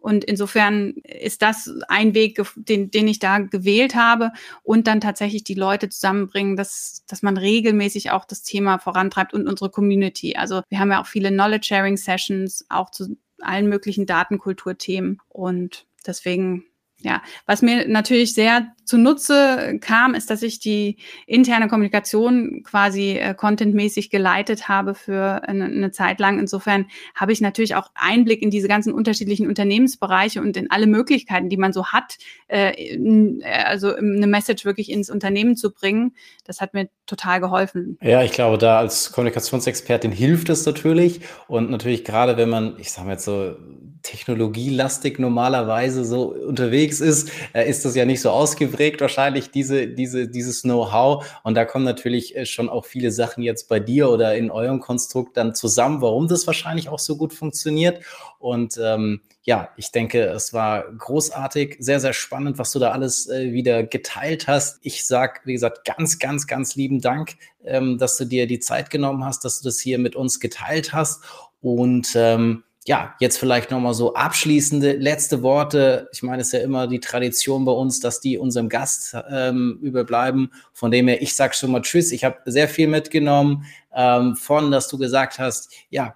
Und 0.05 0.23
insofern 0.23 0.91
ist 1.03 1.41
das 1.41 1.67
ein 1.87 2.13
Weg, 2.13 2.39
den, 2.55 2.91
den 2.91 3.07
ich 3.07 3.17
da 3.17 3.39
gewählt 3.39 3.95
habe 3.95 4.33
und 4.61 4.85
dann 4.85 5.01
tatsächlich 5.01 5.43
die 5.43 5.55
Leute 5.55 5.89
zusammenbringen, 5.89 6.55
dass, 6.55 7.03
dass 7.07 7.23
man 7.23 7.37
regelmäßig 7.37 8.11
auch 8.11 8.23
das 8.23 8.43
Thema 8.43 8.77
vorantreibt 8.77 9.33
und 9.33 9.47
unsere 9.47 9.71
Community. 9.71 10.35
Also 10.35 10.61
wir 10.69 10.79
haben 10.79 10.91
ja 10.91 11.01
auch 11.01 11.07
viele 11.07 11.29
Knowledge-Sharing-Sessions, 11.29 12.67
auch 12.69 12.91
zu 12.91 13.17
allen 13.41 13.67
möglichen 13.67 14.05
Datenkulturthemen. 14.05 15.21
Und 15.27 15.87
deswegen 16.05 16.65
ja, 17.05 17.21
was 17.45 17.61
mir 17.61 17.87
natürlich 17.87 18.33
sehr 18.33 18.73
zunutze 18.83 19.77
kam, 19.79 20.15
ist, 20.15 20.31
dass 20.31 20.41
ich 20.41 20.59
die 20.59 20.97
interne 21.27 21.67
Kommunikation 21.67 22.63
quasi 22.63 23.11
äh, 23.11 23.35
contentmäßig 23.35 24.09
geleitet 24.09 24.67
habe 24.67 24.95
für 24.95 25.47
eine, 25.47 25.65
eine, 25.65 25.91
Zeit 25.91 26.19
lang. 26.19 26.39
Insofern 26.39 26.87
habe 27.13 27.31
ich 27.31 27.41
natürlich 27.41 27.75
auch 27.75 27.91
Einblick 27.93 28.41
in 28.41 28.49
diese 28.49 28.67
ganzen 28.67 28.91
unterschiedlichen 28.91 29.47
Unternehmensbereiche 29.47 30.41
und 30.41 30.57
in 30.57 30.71
alle 30.71 30.87
Möglichkeiten, 30.87 31.47
die 31.47 31.57
man 31.57 31.73
so 31.73 31.87
hat, 31.87 32.17
äh, 32.47 32.71
äh, 32.71 33.43
also 33.43 33.93
eine 33.93 34.25
Message 34.25 34.65
wirklich 34.65 34.89
ins 34.89 35.11
Unternehmen 35.11 35.55
zu 35.55 35.71
bringen. 35.71 36.15
Das 36.43 36.59
hat 36.59 36.73
mir 36.73 36.89
total 37.05 37.39
geholfen. 37.39 37.99
Ja, 38.01 38.23
ich 38.23 38.31
glaube, 38.31 38.57
da 38.57 38.79
als 38.79 39.11
Kommunikationsexpertin 39.11 40.11
hilft 40.11 40.49
es 40.49 40.65
natürlich 40.65 41.21
und 41.47 41.69
natürlich 41.69 42.03
gerade, 42.03 42.35
wenn 42.35 42.49
man, 42.49 42.79
ich 42.79 42.91
sage 42.91 43.05
mal 43.05 43.13
jetzt 43.13 43.25
so 43.25 43.55
technologielastig 44.05 45.17
normalerweise 45.19 46.05
so 46.05 46.33
unterwegs 46.33 47.01
ist, 47.01 47.31
äh, 47.53 47.67
ist 47.67 47.83
das 47.85 47.95
ja 47.95 48.05
nicht 48.05 48.21
so 48.21 48.29
ausgeprägt 48.29 49.01
wahrscheinlich 49.01 49.49
diese, 49.49 49.87
diese, 49.87 50.27
dieses 50.27 50.61
Know-how. 50.61 51.25
Und 51.43 51.55
da 51.55 51.65
kommen 51.65 51.85
natürlich 51.85 52.35
äh, 52.35 52.45
schon 52.45 52.69
auch 52.69 52.85
viele 52.85 53.11
Sachen 53.11 53.43
jetzt 53.43 53.67
bei 53.67 53.79
dir 53.79 54.09
oder 54.09 54.35
in 54.35 54.51
eurem 54.51 54.79
Konstrukt 54.79 55.37
dann 55.37 55.55
zusammen, 55.55 56.01
warum 56.01 56.27
das 56.27 56.45
wahrscheinlich 56.45 56.87
auch 56.89 56.99
so 56.99 57.17
gut 57.17 57.33
funktioniert. 57.33 58.03
Und 58.37 58.79
ähm, 58.81 59.21
ja, 59.43 59.69
ich 59.75 59.91
denke, 59.91 60.23
es 60.25 60.53
war 60.53 60.91
großartig, 60.91 61.77
sehr, 61.79 61.99
sehr 61.99 62.13
spannend, 62.13 62.59
was 62.59 62.71
du 62.71 62.79
da 62.79 62.91
alles 62.91 63.27
äh, 63.27 63.51
wieder 63.53 63.83
geteilt 63.83 64.47
hast. 64.47 64.79
Ich 64.81 65.05
sag, 65.05 65.41
wie 65.45 65.53
gesagt, 65.53 65.85
ganz, 65.85 66.19
ganz, 66.19 66.45
ganz 66.45 66.75
lieben 66.75 67.01
Dank, 67.01 67.35
ähm, 67.63 67.97
dass 67.97 68.17
du 68.17 68.25
dir 68.25 68.45
die 68.45 68.59
Zeit 68.59 68.91
genommen 68.91 69.25
hast, 69.25 69.45
dass 69.45 69.61
du 69.61 69.69
das 69.69 69.79
hier 69.79 69.97
mit 69.97 70.15
uns 70.15 70.39
geteilt 70.39 70.93
hast. 70.93 71.23
Und 71.61 72.13
ähm, 72.15 72.64
ja, 72.87 73.15
jetzt 73.19 73.37
vielleicht 73.39 73.71
nochmal 73.71 73.95
so 73.95 74.13
abschließende 74.13 74.93
letzte 74.93 75.41
Worte. 75.41 76.07
Ich 76.13 76.21
meine, 76.21 76.41
es 76.41 76.49
ist 76.49 76.53
ja 76.53 76.59
immer 76.59 76.87
die 76.87 76.99
Tradition 76.99 77.65
bei 77.65 77.71
uns, 77.71 77.99
dass 77.99 78.19
die 78.19 78.37
unserem 78.37 78.69
Gast 78.69 79.17
ähm, 79.31 79.79
überbleiben. 79.81 80.51
Von 80.71 80.91
dem 80.91 81.07
her, 81.07 81.19
ich 81.21 81.35
sage 81.35 81.55
schon 81.55 81.71
mal 81.71 81.81
Tschüss. 81.81 82.11
Ich 82.11 82.23
habe 82.23 82.39
sehr 82.45 82.69
viel 82.69 82.87
mitgenommen 82.87 83.65
ähm, 83.95 84.35
von, 84.35 84.69
dass 84.69 84.87
du 84.87 84.99
gesagt 84.99 85.39
hast, 85.39 85.71
ja, 85.89 86.13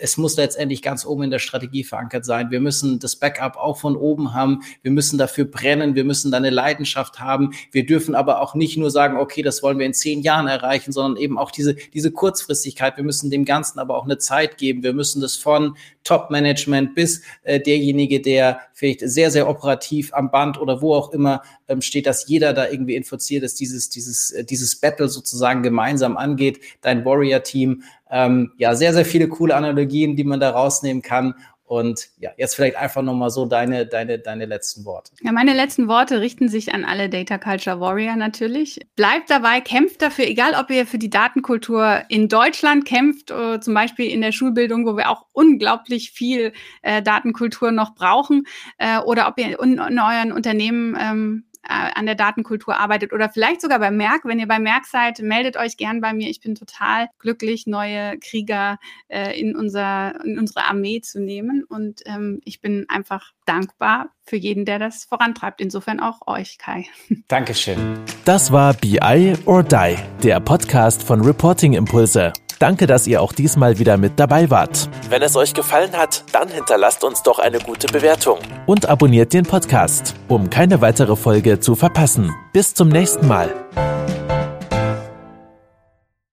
es 0.00 0.16
muss 0.16 0.36
letztendlich 0.36 0.82
ganz 0.82 1.04
oben 1.04 1.24
in 1.24 1.30
der 1.30 1.38
Strategie 1.38 1.84
verankert 1.84 2.24
sein. 2.24 2.50
Wir 2.50 2.60
müssen 2.60 2.98
das 2.98 3.16
Backup 3.16 3.56
auch 3.56 3.78
von 3.78 3.96
oben 3.96 4.34
haben. 4.34 4.62
Wir 4.82 4.90
müssen 4.90 5.18
dafür 5.18 5.44
brennen. 5.44 5.94
Wir 5.94 6.04
müssen 6.04 6.30
da 6.30 6.36
eine 6.36 6.50
Leidenschaft 6.50 7.20
haben. 7.20 7.52
Wir 7.72 7.86
dürfen 7.86 8.14
aber 8.14 8.40
auch 8.40 8.54
nicht 8.54 8.76
nur 8.76 8.90
sagen, 8.90 9.16
okay, 9.16 9.42
das 9.42 9.62
wollen 9.62 9.78
wir 9.78 9.86
in 9.86 9.94
zehn 9.94 10.22
Jahren 10.22 10.46
erreichen, 10.46 10.92
sondern 10.92 11.20
eben 11.20 11.38
auch 11.38 11.50
diese, 11.50 11.74
diese 11.74 12.10
Kurzfristigkeit. 12.10 12.96
Wir 12.96 13.04
müssen 13.04 13.30
dem 13.30 13.44
Ganzen 13.44 13.78
aber 13.78 13.96
auch 13.96 14.04
eine 14.04 14.18
Zeit 14.18 14.58
geben. 14.58 14.82
Wir 14.82 14.92
müssen 14.92 15.20
das 15.20 15.36
von 15.36 15.76
Top-Management 16.04 16.94
bis 16.94 17.22
äh, 17.42 17.60
derjenige, 17.60 18.20
der 18.20 18.60
vielleicht 18.72 19.00
sehr, 19.00 19.30
sehr 19.30 19.48
operativ 19.48 20.14
am 20.14 20.30
Band 20.30 20.58
oder 20.58 20.80
wo 20.80 20.94
auch 20.94 21.12
immer 21.12 21.42
ähm, 21.68 21.82
steht, 21.82 22.06
dass 22.06 22.28
jeder 22.28 22.54
da 22.54 22.68
irgendwie 22.68 22.96
infiziert 22.96 23.42
ist, 23.42 23.60
dieses, 23.60 23.90
dieses, 23.90 24.30
äh, 24.30 24.44
dieses 24.44 24.76
Battle 24.76 25.08
sozusagen 25.08 25.62
gemeinsam 25.62 26.16
angeht. 26.16 26.60
Dein 26.80 27.04
Warrior-Team 27.04 27.82
ähm, 28.10 28.52
ja, 28.58 28.74
sehr, 28.74 28.92
sehr 28.92 29.04
viele 29.04 29.28
coole 29.28 29.54
Analogien, 29.54 30.16
die 30.16 30.24
man 30.24 30.40
da 30.40 30.50
rausnehmen 30.50 31.02
kann. 31.02 31.34
Und 31.68 32.08
ja, 32.18 32.30
jetzt 32.38 32.54
vielleicht 32.54 32.76
einfach 32.76 33.02
nochmal 33.02 33.28
so 33.28 33.44
deine, 33.44 33.84
deine, 33.84 34.18
deine 34.18 34.46
letzten 34.46 34.86
Worte. 34.86 35.12
Ja, 35.20 35.32
meine 35.32 35.52
letzten 35.52 35.86
Worte 35.86 36.22
richten 36.22 36.48
sich 36.48 36.72
an 36.72 36.86
alle 36.86 37.10
Data 37.10 37.36
Culture 37.36 37.78
Warrior 37.78 38.16
natürlich. 38.16 38.80
Bleibt 38.96 39.28
dabei, 39.28 39.60
kämpft 39.60 40.00
dafür, 40.00 40.26
egal 40.26 40.54
ob 40.58 40.70
ihr 40.70 40.86
für 40.86 40.96
die 40.96 41.10
Datenkultur 41.10 42.04
in 42.08 42.28
Deutschland 42.28 42.86
kämpft, 42.86 43.30
äh, 43.30 43.60
zum 43.60 43.74
Beispiel 43.74 44.10
in 44.10 44.22
der 44.22 44.32
Schulbildung, 44.32 44.86
wo 44.86 44.96
wir 44.96 45.10
auch 45.10 45.26
unglaublich 45.34 46.10
viel 46.10 46.54
äh, 46.80 47.02
Datenkultur 47.02 47.70
noch 47.70 47.94
brauchen, 47.94 48.46
äh, 48.78 49.00
oder 49.00 49.28
ob 49.28 49.38
ihr 49.38 49.60
in, 49.62 49.72
in 49.74 49.98
euren 49.98 50.32
Unternehmen 50.32 50.96
ähm, 50.98 51.44
äh, 51.47 51.47
an 51.62 52.06
der 52.06 52.14
Datenkultur 52.14 52.78
arbeitet 52.78 53.12
oder 53.12 53.28
vielleicht 53.28 53.60
sogar 53.60 53.78
bei 53.78 53.90
Merck. 53.90 54.24
Wenn 54.24 54.38
ihr 54.38 54.48
bei 54.48 54.58
Merck 54.58 54.86
seid, 54.86 55.20
meldet 55.20 55.56
euch 55.56 55.76
gern 55.76 56.00
bei 56.00 56.12
mir. 56.12 56.28
Ich 56.28 56.40
bin 56.40 56.54
total 56.54 57.08
glücklich, 57.18 57.66
neue 57.66 58.18
Krieger 58.18 58.78
äh, 59.08 59.38
in, 59.38 59.56
unser, 59.56 60.24
in 60.24 60.38
unsere 60.38 60.64
Armee 60.64 61.00
zu 61.00 61.20
nehmen. 61.20 61.64
Und 61.64 62.02
ähm, 62.06 62.40
ich 62.44 62.60
bin 62.60 62.86
einfach 62.88 63.32
dankbar 63.48 64.10
für 64.24 64.36
jeden, 64.36 64.64
der 64.64 64.78
das 64.78 65.04
vorantreibt. 65.04 65.60
Insofern 65.60 66.00
auch 66.00 66.26
euch, 66.26 66.58
Kai. 66.58 66.86
Dankeschön. 67.28 67.98
Das 68.24 68.52
war 68.52 68.74
BI 68.74 69.34
or 69.46 69.62
Die, 69.62 69.96
der 70.22 70.40
Podcast 70.40 71.02
von 71.02 71.22
Reporting 71.22 71.72
Impulse. 71.72 72.32
Danke, 72.58 72.86
dass 72.86 73.06
ihr 73.06 73.22
auch 73.22 73.32
diesmal 73.32 73.78
wieder 73.78 73.96
mit 73.96 74.18
dabei 74.18 74.50
wart. 74.50 74.90
Wenn 75.08 75.22
es 75.22 75.36
euch 75.36 75.54
gefallen 75.54 75.92
hat, 75.92 76.24
dann 76.32 76.48
hinterlasst 76.48 77.04
uns 77.04 77.22
doch 77.22 77.38
eine 77.38 77.60
gute 77.60 77.86
Bewertung. 77.86 78.40
Und 78.66 78.86
abonniert 78.86 79.32
den 79.32 79.44
Podcast, 79.44 80.14
um 80.26 80.50
keine 80.50 80.80
weitere 80.80 81.14
Folge 81.14 81.60
zu 81.60 81.76
verpassen. 81.76 82.34
Bis 82.52 82.74
zum 82.74 82.88
nächsten 82.88 83.28
Mal. 83.28 83.54